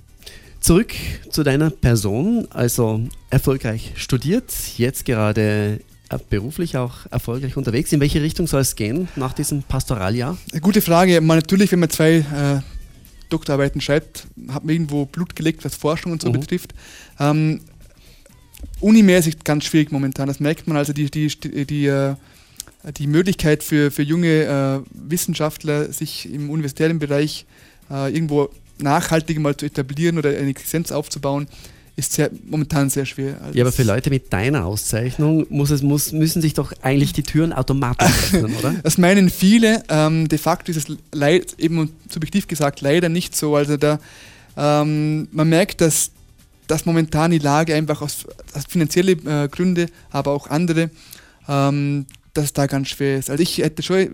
Zurück 0.61 0.95
zu 1.31 1.43
deiner 1.43 1.71
Person, 1.71 2.49
also 2.51 3.03
erfolgreich 3.31 3.93
studiert, 3.97 4.53
jetzt 4.77 5.05
gerade 5.05 5.81
beruflich 6.31 6.77
auch 6.77 7.07
erfolgreich 7.11 7.57
unterwegs. 7.57 7.93
In 7.93 8.01
welche 8.01 8.23
Richtung 8.23 8.47
soll 8.47 8.61
es 8.61 8.77
gehen 8.77 9.09
nach 9.17 9.33
diesem 9.33 9.63
Pastoraljahr? 9.63 10.37
Gute 10.61 10.81
Frage. 10.81 11.21
Man, 11.21 11.39
natürlich, 11.39 11.73
wenn 11.73 11.81
man 11.81 11.91
zwei 11.91 12.17
äh, 12.17 12.61
Doktorarbeiten 13.31 13.81
schreibt, 13.81 14.27
hat 14.49 14.65
man 14.65 14.75
irgendwo 14.75 15.07
Blut 15.07 15.37
gelegt, 15.37 15.65
was 15.65 15.75
Forschung 15.75 16.13
und 16.13 16.23
so 16.23 16.29
mhm. 16.29 16.41
betrifft. 16.41 16.75
Ähm, 17.19 17.61
Unimäßig 18.81 19.45
ganz 19.45 19.65
schwierig 19.65 19.93
momentan. 19.93 20.27
Das 20.27 20.41
merkt 20.41 20.67
man 20.67 20.77
also 20.77 20.93
die, 20.93 21.11
die, 21.11 21.29
die, 21.29 21.67
die, 21.67 21.87
äh, 21.87 22.15
die 22.97 23.07
Möglichkeit 23.07 23.63
für, 23.63 23.91
für 23.91 24.03
junge 24.03 24.45
äh, 24.45 24.81
Wissenschaftler, 24.91 25.93
sich 25.93 26.33
im 26.33 26.51
universitären 26.51 26.99
Bereich 26.99 27.47
äh, 27.91 28.13
irgendwo 28.13 28.51
nachhaltig 28.79 29.39
mal 29.39 29.57
zu 29.57 29.67
etablieren 29.67 30.19
oder 30.19 30.31
eine 30.31 30.51
Existenz 30.51 30.93
aufzubauen, 30.93 31.47
ist 31.97 32.13
sehr, 32.13 32.31
momentan 32.47 32.91
sehr 32.91 33.07
schwer. 33.07 33.37
Ja, 33.53 33.63
aber 33.63 33.73
für 33.73 33.85
Leute 33.85 34.11
mit 34.11 34.33
deiner 34.33 34.65
Auszeichnung 34.65 35.47
muss 35.49 35.71
es, 35.71 35.83
muss, 35.83 36.13
müssen 36.13 36.43
sich 36.43 36.55
doch 36.55 36.73
eigentlich 36.83 37.13
die 37.13 37.23
Türen 37.23 37.53
automatisch 37.53 38.09
öffnen, 38.35 38.57
oder? 38.57 38.75
Das 38.83 38.99
meinen 38.99 39.31
viele. 39.31 39.85
Ähm, 39.89 40.29
de 40.29 40.39
facto 40.39 40.73
ist 40.73 40.89
es 40.89 40.97
leid, 41.13 41.55
eben 41.59 41.91
subjektiv 42.09 42.49
gesagt 42.49 42.81
leider 42.81 43.09
nicht 43.09 43.37
so. 43.37 43.55
Also 43.55 43.77
da, 43.77 44.01
ähm, 44.57 45.29
man 45.31 45.49
merkt, 45.49 45.81
dass, 45.81 46.11
dass 46.67 46.85
momentan 46.85 47.31
die 47.31 47.39
Lage 47.39 47.75
einfach 47.75 48.03
aus, 48.03 48.25
aus 48.55 48.65
finanzielle 48.69 49.13
äh, 49.13 49.49
Gründe, 49.49 49.87
aber 50.11 50.33
auch 50.33 50.49
andere, 50.49 50.91
ähm, 51.49 52.07
dass 52.33 52.53
da 52.53 52.67
ganz 52.67 52.89
schwer 52.89 53.19
ist. 53.19 53.31
Also 53.31 53.41
ich 53.41 53.59
hätte 53.59 53.85
schon 53.85 53.99
äh, 53.99 54.09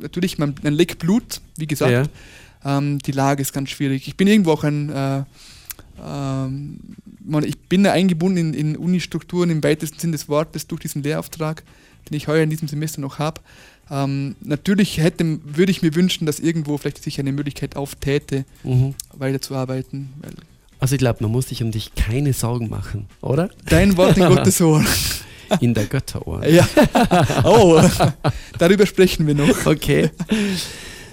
natürlich 0.00 0.38
mein, 0.38 0.56
ein 0.64 0.74
Leck 0.74 0.98
Blut, 0.98 1.40
wie 1.56 1.68
gesagt. 1.68 1.92
Ja. 1.92 2.78
Ähm, 2.78 2.98
die 2.98 3.12
Lage 3.12 3.42
ist 3.42 3.52
ganz 3.52 3.70
schwierig. 3.70 4.08
Ich 4.08 4.16
bin 4.16 4.26
irgendwo 4.26 4.50
auch 4.52 4.64
ein 4.64 4.90
äh, 4.90 5.22
ähm, 6.04 6.78
ich 7.44 7.58
bin 7.58 7.84
da 7.84 7.92
eingebunden 7.92 8.52
in, 8.52 8.54
in 8.54 8.76
Uni-Strukturen 8.76 9.50
im 9.50 9.62
weitesten 9.62 9.98
Sinn 9.98 10.12
des 10.12 10.28
Wortes 10.28 10.66
durch 10.66 10.80
diesen 10.80 11.02
Lehrauftrag, 11.02 11.62
den 12.08 12.16
ich 12.16 12.28
heuer 12.28 12.42
in 12.42 12.50
diesem 12.50 12.68
Semester 12.68 13.00
noch 13.00 13.18
habe. 13.18 13.40
Ähm, 13.90 14.36
natürlich 14.40 14.98
hätte, 14.98 15.38
würde 15.44 15.70
ich 15.70 15.82
mir 15.82 15.94
wünschen, 15.94 16.26
dass 16.26 16.40
irgendwo 16.40 16.78
vielleicht 16.78 17.02
sich 17.02 17.18
eine 17.20 17.32
Möglichkeit 17.32 17.76
auftäte, 17.76 18.44
mhm. 18.64 18.94
weiterzuarbeiten. 19.12 20.10
also 20.78 20.94
ich 20.94 20.98
glaube, 20.98 21.22
man 21.22 21.32
muss 21.32 21.48
sich 21.48 21.62
um 21.62 21.70
dich 21.70 21.94
keine 21.94 22.32
Sorgen 22.32 22.68
machen, 22.68 23.06
oder? 23.20 23.50
Dein 23.66 23.96
Wort 23.96 24.16
in 24.16 24.24
Gottes 24.28 24.60
Ohr. 24.60 24.84
In 25.60 25.74
der 25.74 25.84
Götterohr. 25.84 26.46
Ja. 26.46 26.66
Oh, 27.44 27.82
darüber 28.58 28.86
sprechen 28.86 29.26
wir 29.26 29.34
noch. 29.34 29.66
Okay. 29.66 30.10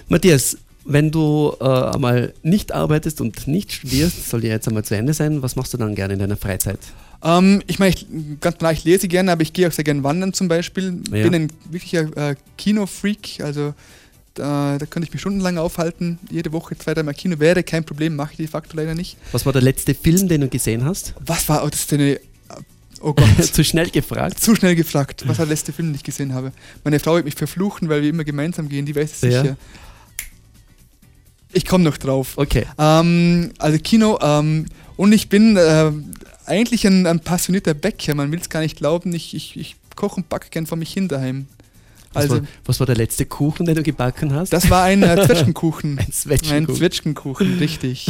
Matthias, 0.08 0.56
wenn 0.84 1.10
du 1.10 1.54
äh, 1.60 1.64
einmal 1.64 2.32
nicht 2.42 2.72
arbeitest 2.72 3.20
und 3.20 3.46
nicht 3.46 3.72
studierst, 3.72 4.28
soll 4.28 4.44
ja 4.44 4.50
jetzt 4.50 4.68
einmal 4.68 4.84
zu 4.84 4.96
Ende 4.96 5.14
sein, 5.14 5.42
was 5.42 5.56
machst 5.56 5.72
du 5.74 5.78
dann 5.78 5.94
gerne 5.94 6.14
in 6.14 6.20
deiner 6.20 6.36
Freizeit? 6.36 6.78
Ähm, 7.22 7.62
ich 7.66 7.78
meine, 7.78 7.94
ganz 8.40 8.58
klar, 8.58 8.72
ich 8.72 8.84
lese 8.84 9.08
gerne, 9.08 9.32
aber 9.32 9.42
ich 9.42 9.52
gehe 9.52 9.68
auch 9.68 9.72
sehr 9.72 9.84
gerne 9.84 10.02
wandern 10.02 10.32
zum 10.32 10.48
Beispiel. 10.48 11.00
Ja. 11.12 11.24
Bin 11.24 11.34
ein 11.34 11.52
wirklicher 11.70 12.30
äh, 12.30 12.34
Kinofreak, 12.56 13.40
also 13.42 13.74
da, 14.34 14.78
da 14.78 14.86
könnte 14.86 15.06
ich 15.06 15.12
mich 15.12 15.20
stundenlang 15.20 15.58
aufhalten. 15.58 16.18
Jede 16.30 16.52
Woche 16.52 16.78
zwei, 16.78 16.94
dreimal 16.94 17.14
Kino 17.14 17.38
wäre 17.40 17.62
kein 17.62 17.84
Problem, 17.84 18.16
mache 18.16 18.32
ich 18.32 18.36
de 18.38 18.46
facto 18.46 18.76
leider 18.76 18.94
nicht. 18.94 19.16
Was 19.32 19.44
war 19.44 19.52
der 19.52 19.62
letzte 19.62 19.94
Film, 19.94 20.28
den 20.28 20.42
du 20.42 20.48
gesehen 20.48 20.84
hast? 20.84 21.14
Was 21.20 21.48
war, 21.48 21.64
oh, 21.64 21.68
das 21.68 21.80
ist 21.80 21.92
eine 21.92 22.20
Oh 23.02 23.14
Gott. 23.14 23.44
Zu 23.54 23.64
schnell 23.64 23.88
gefragt? 23.90 24.40
Zu 24.40 24.54
schnell 24.54 24.76
gefragt, 24.76 25.22
was 25.26 25.38
war 25.38 25.46
der 25.46 25.54
letzte 25.54 25.72
Film, 25.72 25.88
den 25.88 25.94
ich 25.94 26.04
gesehen 26.04 26.34
habe. 26.34 26.52
Meine 26.84 27.00
Frau 27.00 27.14
wird 27.14 27.24
mich 27.24 27.34
verfluchen, 27.34 27.88
weil 27.88 28.02
wir 28.02 28.10
immer 28.10 28.24
gemeinsam 28.24 28.68
gehen, 28.68 28.84
die 28.84 28.94
weiß 28.94 29.12
es 29.14 29.20
ja. 29.22 29.42
sicher. 29.42 29.56
Ich 31.52 31.66
komme 31.66 31.84
noch 31.84 31.96
drauf. 31.96 32.34
Okay. 32.36 32.66
Ähm, 32.78 33.50
also 33.58 33.78
Kino, 33.78 34.18
ähm, 34.22 34.66
und 34.96 35.12
ich 35.12 35.28
bin 35.28 35.56
äh, 35.56 35.90
eigentlich 36.46 36.86
ein, 36.86 37.06
ein, 37.06 37.20
passionierter 37.20 37.74
Bäcker, 37.74 38.14
man 38.14 38.30
will 38.32 38.40
es 38.40 38.48
gar 38.48 38.60
nicht 38.60 38.76
glauben. 38.76 39.14
Ich, 39.14 39.34
ich, 39.34 39.56
ich 39.58 39.76
koche 39.96 40.16
und 40.16 40.28
backe 40.28 40.48
gern 40.50 40.66
vor 40.66 40.76
mich 40.76 40.92
hin 40.92 41.08
daheim. 41.08 41.46
Was, 42.12 42.24
also, 42.24 42.34
war, 42.36 42.48
was 42.64 42.80
war 42.80 42.86
der 42.86 42.96
letzte 42.96 43.24
Kuchen, 43.24 43.66
den 43.66 43.76
du 43.76 43.82
gebacken 43.82 44.34
hast? 44.34 44.52
Das 44.52 44.68
war 44.68 44.82
ein 44.82 45.02
äh, 45.02 45.14
Zwetschgenkuchen. 45.26 45.98
ein 45.98 46.12
Zwetschgenkuchen. 46.12 46.74
Ein 46.74 46.76
Zwetschgenkuchen, 46.76 47.58
richtig. 47.58 48.08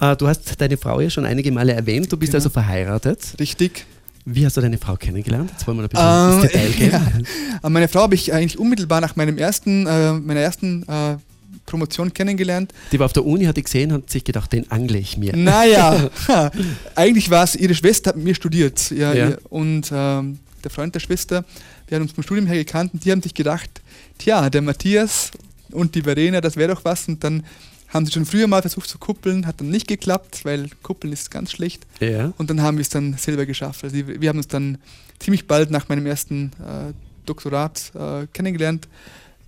äh, 0.00 0.16
du 0.18 0.28
hast 0.28 0.60
deine 0.60 0.76
Frau 0.76 1.00
ja 1.00 1.08
schon 1.08 1.24
einige 1.24 1.50
Male 1.52 1.72
erwähnt, 1.72 2.12
du 2.12 2.16
bist 2.16 2.32
genau. 2.32 2.38
also 2.38 2.50
verheiratet. 2.50 3.34
Richtig. 3.40 3.86
Wie 4.26 4.44
hast 4.44 4.56
du 4.56 4.60
deine 4.60 4.76
Frau 4.76 4.96
kennengelernt? 4.96 5.50
Jetzt 5.50 5.66
wollen 5.66 5.78
wir 5.78 5.84
ein 5.84 5.88
bisschen 5.88 6.32
ähm, 6.34 6.42
Detail 6.42 6.70
gehen. 6.78 7.30
Ja. 7.62 7.68
Meine 7.70 7.88
Frau 7.88 8.02
habe 8.02 8.14
ich 8.14 8.32
eigentlich 8.32 8.58
unmittelbar 8.58 9.00
nach 9.00 9.16
meinem 9.16 9.38
ersten, 9.38 9.86
äh, 9.86 10.12
meiner 10.12 10.40
ersten 10.40 10.82
äh, 10.82 11.16
Promotion 11.66 12.12
kennengelernt. 12.12 12.72
Die 12.92 12.98
war 12.98 13.06
auf 13.06 13.12
der 13.12 13.24
Uni, 13.24 13.44
hat 13.44 13.56
die 13.56 13.62
gesehen, 13.62 13.92
hat 13.92 14.10
sich 14.10 14.24
gedacht, 14.24 14.52
den 14.52 14.70
angle 14.70 14.98
ich 14.98 15.16
mir. 15.16 15.36
Naja, 15.36 16.10
eigentlich 16.94 17.30
war 17.30 17.44
es, 17.44 17.54
ihre 17.54 17.74
Schwester 17.74 18.10
hat 18.10 18.16
mit 18.16 18.24
mir 18.24 18.34
studiert. 18.34 18.90
Ja, 18.90 19.12
ja. 19.12 19.36
Und 19.48 19.90
ähm, 19.92 20.40
der 20.64 20.70
Freund 20.70 20.94
der 20.94 21.00
Schwester, 21.00 21.44
wir 21.88 21.96
haben 21.96 22.02
uns 22.02 22.12
vom 22.12 22.24
Studium 22.24 22.46
her 22.46 22.56
gekannt 22.56 22.94
und 22.94 23.04
die 23.04 23.10
haben 23.10 23.22
sich 23.22 23.34
gedacht, 23.34 23.70
tja, 24.18 24.50
der 24.50 24.62
Matthias 24.62 25.30
und 25.72 25.94
die 25.94 26.02
Verena, 26.02 26.40
das 26.40 26.56
wäre 26.56 26.74
doch 26.74 26.84
was. 26.84 27.08
Und 27.08 27.22
dann 27.24 27.44
haben 27.88 28.06
sie 28.06 28.12
schon 28.12 28.24
früher 28.24 28.46
mal 28.46 28.62
versucht 28.62 28.88
zu 28.88 28.98
kuppeln, 28.98 29.46
hat 29.46 29.60
dann 29.60 29.70
nicht 29.70 29.88
geklappt, 29.88 30.44
weil 30.44 30.68
kuppeln 30.82 31.12
ist 31.12 31.30
ganz 31.30 31.52
schlecht. 31.52 31.86
Ja. 32.00 32.32
Und 32.38 32.50
dann 32.50 32.62
haben 32.62 32.76
wir 32.76 32.82
es 32.82 32.88
dann 32.88 33.14
selber 33.14 33.46
geschafft. 33.46 33.84
Also 33.84 33.96
wir 33.96 34.28
haben 34.28 34.38
uns 34.38 34.48
dann 34.48 34.78
ziemlich 35.18 35.46
bald 35.46 35.70
nach 35.70 35.88
meinem 35.88 36.06
ersten 36.06 36.52
äh, 36.60 36.92
Doktorat 37.26 37.92
äh, 37.94 38.26
kennengelernt. 38.32 38.88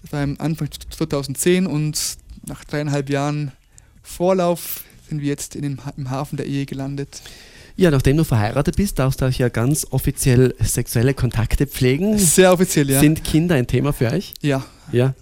Das 0.02 0.12
war 0.12 0.22
am 0.22 0.36
Anfang 0.38 0.68
2010 0.90 1.66
und 1.66 2.16
nach 2.46 2.64
dreieinhalb 2.64 3.08
Jahren 3.08 3.52
Vorlauf 4.02 4.82
sind 5.08 5.20
wir 5.20 5.28
jetzt 5.28 5.54
in 5.54 5.62
dem, 5.62 5.78
im 5.96 6.10
Hafen 6.10 6.36
der 6.36 6.46
Ehe 6.46 6.66
gelandet. 6.66 7.22
Ja, 7.76 7.90
nachdem 7.90 8.16
du 8.16 8.24
verheiratet 8.24 8.76
bist, 8.76 8.98
darfst 8.98 9.20
du 9.20 9.24
euch 9.24 9.38
ja 9.38 9.48
ganz 9.48 9.86
offiziell 9.90 10.54
sexuelle 10.60 11.14
Kontakte 11.14 11.66
pflegen. 11.66 12.18
Sehr 12.18 12.52
offiziell, 12.52 12.90
ja. 12.90 13.00
Sind 13.00 13.24
Kinder 13.24 13.54
ein 13.54 13.66
Thema 13.66 13.92
für 13.92 14.10
euch? 14.10 14.34
Ja. 14.42 14.64
Ja. 14.90 15.14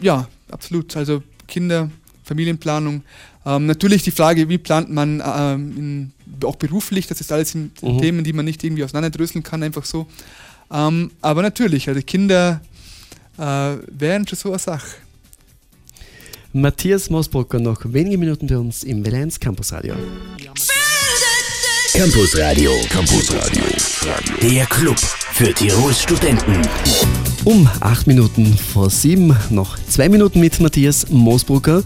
Ja, 0.00 0.28
absolut. 0.50 0.96
Also 0.96 1.22
Kinder, 1.46 1.90
Familienplanung. 2.24 3.02
Ähm, 3.44 3.66
natürlich 3.66 4.02
die 4.02 4.10
Frage, 4.10 4.48
wie 4.48 4.58
plant 4.58 4.90
man 4.90 5.22
ähm, 5.24 5.76
in, 5.76 6.12
auch 6.44 6.56
beruflich, 6.56 7.06
das 7.06 7.20
ist 7.20 7.30
alles 7.30 7.54
in, 7.54 7.70
mhm. 7.80 8.00
Themen, 8.00 8.24
die 8.24 8.32
man 8.32 8.44
nicht 8.44 8.64
irgendwie 8.64 8.82
auseinanderdröseln 8.82 9.44
kann, 9.44 9.62
einfach 9.62 9.84
so. 9.84 10.06
Ähm, 10.72 11.12
aber 11.20 11.42
natürlich, 11.42 11.88
also 11.88 12.00
Kinder 12.02 12.60
äh, 13.38 13.76
wären 13.88 14.26
schon 14.26 14.38
so 14.38 14.50
eine 14.50 14.58
Sache. 14.58 14.96
Matthias 16.52 17.10
Mosbrucker 17.10 17.58
noch 17.58 17.80
wenige 17.84 18.16
Minuten 18.16 18.46
bei 18.46 18.56
uns 18.56 18.82
im 18.82 19.04
Valenz 19.04 19.38
Campus 19.38 19.72
Radio. 19.72 19.94
Campus 21.92 22.38
Radio. 22.38 22.70
Campus 22.88 23.30
Radio. 23.34 23.62
Der 24.40 24.66
Club 24.66 24.98
für 24.98 25.52
Tirols 25.52 26.02
Studenten. 26.02 26.62
Um 27.44 27.68
acht 27.80 28.06
Minuten 28.06 28.56
vor 28.56 28.90
sieben 28.90 29.36
noch 29.50 29.78
zwei 29.88 30.08
Minuten 30.08 30.40
mit 30.40 30.58
Matthias 30.60 31.08
Mosbrucker. 31.10 31.82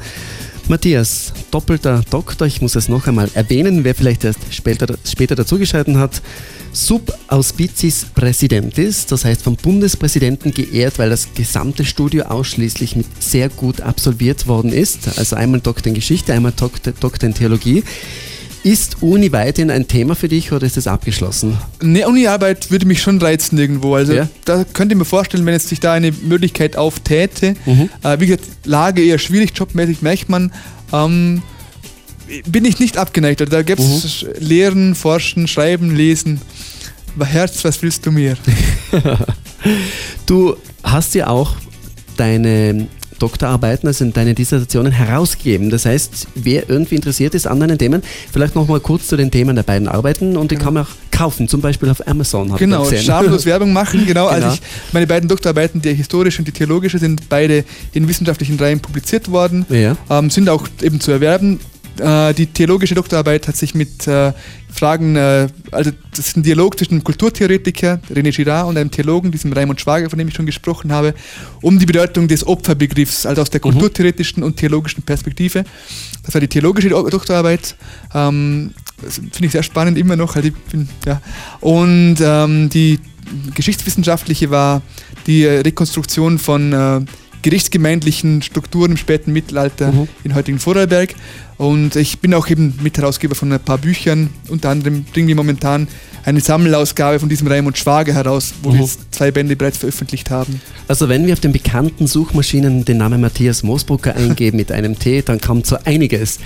Matthias, 0.71 1.33
doppelter 1.51 2.05
Doktor, 2.11 2.47
ich 2.47 2.63
muss 2.63 2.77
es 2.77 2.89
noch 2.89 3.09
einmal 3.09 3.29
erwähnen, 3.35 3.83
wer 3.83 3.93
vielleicht 3.93 4.23
erst 4.23 4.39
später, 4.55 4.87
später 5.05 5.35
dazugeschalten 5.35 5.99
hat. 5.99 6.23
Sub 6.73 7.13
auspiciis 7.27 8.07
Präsidentis, 8.15 9.05
das 9.07 9.25
heißt 9.25 9.43
vom 9.43 9.57
Bundespräsidenten 9.57 10.55
geehrt, 10.55 11.01
weil 11.01 11.11
das 11.11 11.35
gesamte 11.35 11.85
Studio 11.85 12.27
ausschließlich 12.27 12.95
mit 12.95 13.07
sehr 13.21 13.49
gut 13.49 13.81
absolviert 13.81 14.47
worden 14.47 14.73
ist. 14.73 15.19
Also 15.19 15.35
einmal 15.35 15.59
Doktor 15.59 15.89
in 15.89 15.95
Geschichte, 15.95 16.33
einmal 16.33 16.53
Doktor, 16.53 16.93
Doktor 16.93 17.27
in 17.27 17.35
Theologie. 17.35 17.83
Ist 18.63 19.03
Uni 19.03 19.33
weiterhin 19.33 19.71
ein 19.71 19.89
Thema 19.89 20.15
für 20.15 20.29
dich 20.29 20.53
oder 20.53 20.67
ist 20.67 20.77
es 20.77 20.87
abgeschlossen? 20.87 21.57
Ne, 21.83 22.07
Uni-Arbeit 22.07 22.71
würde 22.71 22.85
mich 22.85 23.01
schon 23.01 23.19
reizen 23.19 23.59
irgendwo. 23.59 23.95
Also 23.95 24.13
ja? 24.13 24.29
da 24.45 24.65
könnte 24.65 24.95
ich 24.95 24.99
mir 24.99 25.07
vorstellen, 25.07 25.47
wenn 25.47 25.55
jetzt 25.55 25.69
sich 25.69 25.81
da 25.81 25.95
eine 25.95 26.13
Möglichkeit 26.13 26.77
auftäte. 26.77 27.55
Mhm. 27.65 27.89
Äh, 28.03 28.21
wie 28.21 28.27
gesagt, 28.27 28.47
Lage 28.65 29.03
eher 29.03 29.19
schwierig, 29.19 29.53
jobmäßig 29.55 30.03
merkt 30.03 30.29
man. 30.29 30.53
Ähm, 30.93 31.43
bin 32.47 32.67
ich 32.67 32.79
nicht 32.79 32.99
abgeneigt. 32.99 33.41
Also 33.41 33.51
da 33.51 33.63
gibt 33.63 33.81
es 33.81 34.23
mhm. 34.23 34.29
Lehren, 34.41 34.95
Forschen, 34.95 35.49
Schreiben, 35.49 35.97
Lesen. 35.97 36.41
Herz, 37.19 37.65
was 37.65 37.81
willst 37.83 38.05
du 38.05 38.13
mir? 38.13 38.37
du 40.27 40.57
hast 40.83 41.15
ja 41.15 41.29
auch 41.29 41.57
deine 42.19 42.89
Doktorarbeiten, 43.21 43.87
also 43.87 44.05
deine 44.11 44.35
Dissertationen 44.35 44.93
herausgegeben. 44.93 45.71
Das 45.71 45.87
heißt, 45.87 46.29
wer 46.35 46.69
irgendwie 46.69 46.97
interessiert 46.97 47.35
ist 47.35 47.47
an 47.47 47.61
deinen 47.61 47.79
Themen, 47.79 48.03
vielleicht 48.33 48.57
nochmal 48.57 48.81
kurz 48.81 49.07
zu 49.07 49.17
den 49.17 49.31
Themen 49.31 49.55
der 49.55 49.63
beiden 49.63 49.89
Arbeiten 49.89 50.37
und 50.37 50.51
die 50.51 50.57
genau. 50.57 50.65
kann 50.65 50.75
man 50.75 50.83
auch 50.85 51.11
kaufen, 51.11 51.49
zum 51.49 51.61
Beispiel 51.61 51.91
auf 51.91 52.07
Amazon. 52.09 52.57
Genau, 52.57 52.85
schamlos 52.85 53.45
Werbung 53.47 53.73
machen, 53.73 54.07
genau. 54.07 54.29
genau. 54.29 54.47
Also 54.47 54.49
ich, 54.55 54.63
meine 54.93 55.07
beiden 55.07 55.29
Doktorarbeiten, 55.29 55.83
die 55.83 55.93
historische 55.93 56.41
und 56.41 56.49
die 56.49 56.53
theologische, 56.53 56.99
sind 56.99 57.29
beide 57.29 57.65
in 57.93 58.09
wissenschaftlichen 58.09 58.59
Reihen 58.59 58.81
publiziert 58.81 59.31
worden, 59.31 59.67
ja. 59.69 59.97
ähm, 60.09 60.31
sind 60.31 60.49
auch 60.49 60.67
eben 60.83 61.01
zu 61.01 61.11
erwerben. 61.11 61.61
Äh, 61.99 62.35
die 62.35 62.47
theologische 62.47 62.95
Doktorarbeit 62.95 63.49
hat 63.49 63.57
sich 63.57 63.75
mit 63.75 64.07
äh, 64.07 64.33
Fragen, 64.73 65.17
äh, 65.17 65.49
also 65.71 65.91
das 66.11 66.29
ist 66.29 66.37
ein 66.37 66.43
Dialog 66.43 66.79
zwischen 66.79 66.95
einem 66.95 67.05
Kulturtheoretiker, 67.05 68.01
René 68.13 68.35
Girard, 68.35 68.69
und 68.69 68.79
einem 68.79 68.91
Theologen, 68.91 69.31
diesem 69.31 69.53
Raimund 69.53 69.81
Schwager, 69.81 70.09
von 70.09 70.19
dem 70.19 70.29
ich 70.29 70.35
schon 70.35 70.47
gesprochen 70.47 70.93
habe, 70.93 71.15
um 71.61 71.79
die 71.79 71.87
Bedeutung 71.87 72.29
des 72.29 72.47
Opferbegriffs, 72.47 73.27
also 73.27 73.43
aus 73.43 73.51
der 73.51 73.61
mhm. 73.61 73.73
kulturtheoretischen 73.73 74.43
und 74.43 74.57
theologischen 74.57 75.03
Perspektive. 75.03 75.65
Das 76.25 76.35
war 76.35 76.41
die 76.41 76.49
theologische 76.49 76.89
Doktorarbeit. 76.89 77.75
Ähm, 78.15 78.73
Finde 79.09 79.47
ich 79.47 79.53
sehr 79.53 79.63
spannend 79.63 79.99
immer 79.99 80.17
noch. 80.17 80.37
Also 80.37 80.51
bin, 80.71 80.89
ja. 81.07 81.21
Und 81.61 82.17
ähm, 82.21 82.69
die 82.69 82.99
geschichtswissenschaftliche 83.55 84.51
war 84.51 84.83
die 85.27 85.47
Rekonstruktion 85.47 86.39
von 86.39 86.73
äh, 86.73 87.01
gerichtsgemeindlichen 87.43 88.43
Strukturen 88.43 88.93
im 88.93 88.97
späten 88.97 89.33
Mittelalter 89.33 89.93
mhm. 89.93 90.09
in 90.25 90.35
heutigen 90.35 90.59
Vorarlberg. 90.59 91.15
Und 91.57 91.97
ich 91.97 92.21
bin 92.21 92.33
auch 92.33 92.49
eben 92.49 92.79
Mitherausgeber 92.83 93.35
von 93.35 93.53
ein 93.53 93.61
paar 93.61 93.79
Büchern. 93.79 94.31
Unter 94.49 94.71
anderem 94.71 95.05
bringen 95.05 95.29
wir 95.29 95.35
momentan 95.35 95.89
eine 96.25 96.41
Sammelausgabe 96.41 97.19
von 97.19 97.29
diesem 97.29 97.49
Raimund 97.49 97.77
Schwager 97.79 98.15
heraus, 98.15 98.55
wo 98.63 98.71
mhm. 98.71 98.79
wir 98.79 98.89
zwei 99.11 99.31
Bände 99.31 99.57
bereits 99.57 99.79
veröffentlicht 99.79 100.31
haben. 100.31 100.61
Also 100.89 101.09
wenn 101.09 101.27
wir 101.27 101.33
auf 101.33 101.41
den 101.41 101.53
bekannten 101.53 102.07
Suchmaschinen 102.07 102.85
den 102.85 102.99
Namen 102.99 103.21
Matthias 103.21 103.63
Moosbrucker 103.63 104.17
eingeben 104.17 104.57
mit 104.57 104.73
einem 104.73 104.99
T, 104.99 105.23
dann 105.23 105.41
kommt 105.41 105.67
so 105.67 105.77
einiges. 105.85 106.39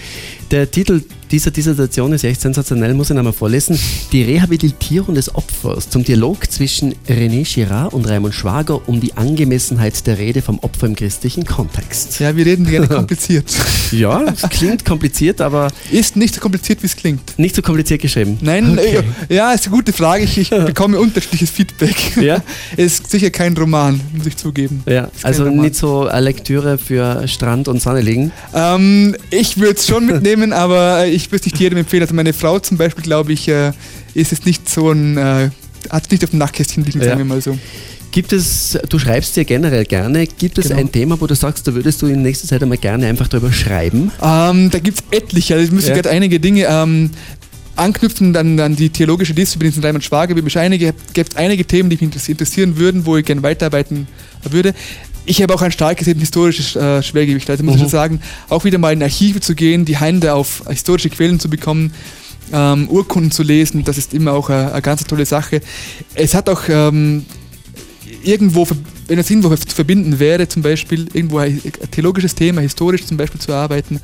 Der 0.51 0.71
Titel 0.71 1.03
dieser 1.35 1.51
Dissertation 1.51 2.13
ist 2.13 2.23
echt 2.23 2.41
sensationell, 2.41 2.95
muss 2.95 3.11
ich 3.11 3.19
einmal 3.19 3.33
vorlesen. 3.33 3.77
Die 4.13 4.23
Rehabilitierung 4.23 5.17
des 5.17 5.35
Opfers 5.35 5.91
zum 5.91 6.05
Dialog 6.05 6.49
zwischen 6.49 6.95
René 7.09 7.43
Girard 7.43 7.93
und 7.93 8.09
Raimund 8.09 8.33
Schwager 8.33 8.89
um 8.89 9.01
die 9.01 9.17
Angemessenheit 9.17 10.07
der 10.07 10.19
Rede 10.19 10.43
vom 10.43 10.61
Opfer 10.61 10.87
im 10.87 10.95
christlichen 10.95 11.45
Kontext. 11.45 12.21
Ja, 12.21 12.37
wir 12.37 12.47
reden 12.47 12.65
gerne 12.65 12.87
kompliziert. 13.01 13.53
ja, 13.91 14.23
es 14.33 14.49
klingt 14.49 14.85
kompliziert, 14.85 15.41
aber... 15.41 15.73
Ist 15.91 16.15
nicht 16.15 16.37
so 16.37 16.41
kompliziert, 16.41 16.81
wie 16.85 16.87
es 16.87 16.95
klingt. 16.95 17.37
Nicht 17.37 17.57
so 17.57 17.63
kompliziert 17.63 18.01
geschrieben? 18.01 18.39
Nein, 18.41 18.79
okay. 18.79 19.03
Äh, 19.29 19.35
ja, 19.35 19.51
ist 19.51 19.67
eine 19.67 19.75
gute 19.75 19.93
Frage. 19.93 20.23
Ich, 20.23 20.39
ich 20.39 20.51
bekomme 20.67 21.01
unterschiedliches 21.01 21.51
Feedback. 21.51 22.17
Ja? 22.17 22.45
ist 22.77 23.11
sicher 23.11 23.31
kein 23.31 23.57
Roman, 23.57 24.01
muss 24.13 24.29
ich 24.29 24.37
zugeben. 24.37 24.85
Ja, 24.87 25.09
also 25.25 25.47
nicht 25.47 25.75
so 25.75 26.07
eine 26.07 26.21
Lektüre 26.21 26.79
für 26.79 27.27
Strand 27.27 27.67
und 27.67 27.83
Sonne 27.83 28.03
liegen? 28.03 28.31
Ähm, 28.55 29.17
ich 29.31 29.59
würde 29.59 29.81
es 29.81 29.89
schon 29.89 30.07
mitnehmen, 30.07 30.53
aber 30.53 31.07
ich 31.07 31.24
ich 31.25 31.33
würde 31.33 31.41
es 31.41 31.47
nicht 31.47 31.59
jedem 31.59 31.79
empfehlen. 31.79 32.03
Also 32.03 32.15
meine 32.15 32.33
Frau 32.33 32.59
zum 32.59 32.77
Beispiel, 32.77 33.03
glaube 33.03 33.33
ich, 33.33 33.49
äh, 33.49 33.73
ist 34.15 34.33
es 34.33 34.45
nicht 34.45 34.69
so 34.69 34.91
ein, 34.91 35.17
äh, 35.17 35.51
hat 35.91 36.05
es 36.05 36.11
nicht 36.11 36.25
auf 36.25 36.31
dem 36.31 36.39
Nachtkästchen 36.39 36.85
liegen, 36.85 37.01
ja. 37.01 37.07
sagen 37.07 37.19
wir 37.19 37.25
mal 37.25 37.41
so. 37.41 37.59
Gibt 38.11 38.33
es, 38.33 38.79
du 38.89 38.99
schreibst 39.01 39.37
ja 39.37 39.43
generell 39.43 39.85
gerne, 39.85 40.27
gibt 40.27 40.59
es 40.59 40.69
genau. 40.69 40.79
ein 40.79 40.93
Thema, 40.93 41.21
wo 41.21 41.27
du 41.27 41.35
sagst, 41.35 41.67
da 41.67 41.75
würdest 41.75 42.01
du 42.01 42.07
in 42.07 42.23
nächster 42.23 42.47
Zeit 42.47 42.63
einmal 42.63 42.79
gerne 42.79 43.09
einfach 43.09 43.27
darüber 43.27 43.53
schreiben? 43.53 44.13
Ähm, 44.23 44.71
da 44.71 44.79
gibt 44.79 44.99
es 44.99 45.05
etliche, 45.11 45.55
also 45.55 45.67
ich 45.67 45.73
müsste 45.73 45.91
ja. 45.91 45.97
gerade 45.97 46.11
einige 46.11 46.39
Dinge 46.39 46.67
ähm, 46.69 47.11
anknüpfen 47.75 48.37
an, 48.37 48.61
an 48.61 48.77
die 48.77 48.91
theologische 48.91 49.35
Disziplin 49.35 49.73
von 49.73 49.83
Raimund 49.83 50.05
Schwager. 50.05 50.35
Gibt 50.35 50.47
es 50.47 50.57
einige, 50.57 50.95
einige 51.35 51.65
Themen, 51.65 51.91
die 51.91 51.99
mich 52.01 52.29
interessieren 52.29 52.77
würden, 52.77 53.05
wo 53.05 53.17
ich 53.17 53.25
gerne 53.25 53.43
weiterarbeiten 53.43 54.07
würde 54.49 54.75
ich 55.27 55.43
habe 55.43 55.55
auch 55.55 55.63
ein 55.63 55.73
starkes 55.73 56.07
historisches 56.07 56.77
äh, 56.77 57.03
Schwergewicht. 57.03 57.49
Also 57.49 57.65
muss 57.65 57.77
mhm. 57.77 57.85
ich 57.85 57.91
sagen, 57.91 58.21
auch 58.49 58.65
wieder 58.65 58.79
mal 58.79 58.93
in 58.93 59.03
Archive 59.03 59.41
zu 59.41 59.55
gehen, 59.55 59.85
die 59.85 59.99
Hände 59.99 60.35
auf 60.35 60.63
historische 60.69 61.11
Quellen 61.11 61.41
zu 61.41 61.49
bekommen, 61.49 61.93
ähm, 62.53 62.89
Urkunden 62.89 63.31
zu 63.31 63.43
lesen, 63.43 63.85
das 63.85 63.99
ist 63.99 64.13
immer 64.13 64.33
auch 64.33 64.51
eine, 64.51 64.73
eine 64.73 64.83
ganz 64.83 65.05
tolle 65.05 65.27
Sache. 65.27 65.61
Es 66.15 66.35
hat 66.35 66.49
auch 66.49 66.63
ähm, 66.69 67.25
irgendwo, 68.23 68.67
wenn 69.07 69.19
es 69.19 69.31
irgendwo 69.31 69.55
zu 69.57 69.75
verbinden 69.75 70.19
wäre, 70.19 70.49
zum 70.49 70.63
Beispiel 70.63 71.09
irgendwo 71.13 71.39
ein 71.39 71.61
theologisches 71.91 72.35
Thema, 72.35 72.61
historisch 72.61 73.07
zum 73.07 73.17
Beispiel 73.17 73.41
zu 73.41 73.53
erarbeiten. 73.53 74.01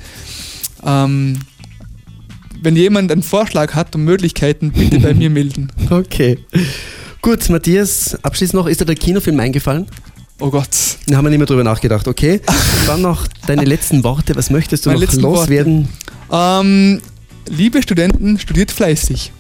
Ähm, 0.84 1.38
wenn 2.62 2.76
jemand 2.76 3.10
einen 3.10 3.22
Vorschlag 3.22 3.74
hat 3.74 3.94
und 3.94 4.04
Möglichkeiten, 4.04 4.72
bitte 4.72 5.00
bei 5.00 5.14
mir 5.14 5.30
melden. 5.30 5.70
Okay. 5.90 6.38
Gut, 7.22 7.48
Matthias, 7.50 8.16
abschließend 8.22 8.54
noch, 8.54 8.66
ist 8.66 8.80
dir 8.80 8.86
der 8.86 8.94
Kinofilm 8.94 9.38
eingefallen? 9.40 9.86
Oh 10.38 10.50
Gott. 10.50 10.89
Da 11.10 11.16
haben 11.16 11.24
wir 11.24 11.30
nicht 11.30 11.38
mehr 11.38 11.46
drüber 11.46 11.64
nachgedacht. 11.64 12.06
Okay. 12.06 12.40
Dann 12.86 13.02
noch 13.02 13.26
deine 13.46 13.64
letzten 13.64 14.04
Worte. 14.04 14.36
Was 14.36 14.50
möchtest 14.50 14.86
du 14.86 14.90
Meine 14.90 15.04
noch 15.04 15.12
loswerden? 15.14 15.88
Ähm, 16.30 17.00
liebe 17.48 17.82
Studenten, 17.82 18.38
studiert 18.38 18.70
fleißig. 18.70 19.32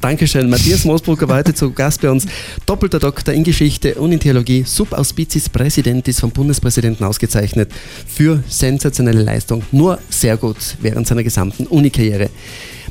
Dankeschön. 0.00 0.48
Matthias 0.48 0.86
Moosbrucker 0.86 1.28
war 1.28 1.36
heute 1.36 1.52
zu 1.52 1.70
Gast 1.72 2.00
bei 2.00 2.10
uns. 2.10 2.26
Doppelter 2.64 2.98
Doktor 2.98 3.34
in 3.34 3.44
Geschichte 3.44 3.96
und 3.96 4.12
in 4.12 4.20
Theologie, 4.20 4.64
Subauspiciis 4.64 5.50
Präsidentis 5.50 6.20
vom 6.20 6.30
Bundespräsidenten 6.30 7.04
ausgezeichnet 7.04 7.70
für 8.06 8.42
sensationelle 8.48 9.22
Leistung. 9.22 9.62
Nur 9.72 9.98
sehr 10.08 10.38
gut 10.38 10.56
während 10.80 11.06
seiner 11.06 11.22
gesamten 11.22 11.66
Unikarriere. 11.66 12.30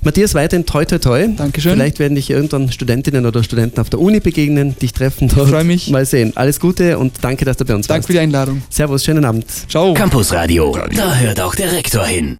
Matthias, 0.03 0.33
weiterhin 0.33 0.65
toi 0.65 0.85
toi 0.85 0.97
toi. 0.97 1.27
Dankeschön. 1.35 1.73
Vielleicht 1.73 1.99
werden 1.99 2.15
dich 2.15 2.29
irgendwann 2.29 2.71
Studentinnen 2.71 3.25
oder 3.25 3.43
Studenten 3.43 3.79
auf 3.81 3.89
der 3.89 3.99
Uni 3.99 4.19
begegnen, 4.19 4.75
dich 4.81 4.93
treffen 4.93 5.27
dort. 5.27 5.47
Ich 5.47 5.53
freue 5.53 5.63
mich. 5.63 5.89
Mal 5.89 6.05
sehen. 6.05 6.31
Alles 6.35 6.59
Gute 6.59 6.97
und 6.97 7.13
danke, 7.21 7.45
dass 7.45 7.57
du 7.57 7.65
bei 7.65 7.75
uns 7.75 7.87
Danke 7.87 7.99
warst. 7.99 8.03
Danke 8.03 8.07
für 8.07 8.13
die 8.13 8.19
Einladung. 8.19 8.61
Servus, 8.69 9.03
schönen 9.03 9.25
Abend. 9.25 9.45
Ciao. 9.67 9.93
Campus 9.93 10.33
Radio. 10.33 10.77
Da 10.95 11.15
hört 11.15 11.41
auch 11.41 11.55
der 11.55 11.71
Rektor 11.71 12.05
hin. 12.05 12.37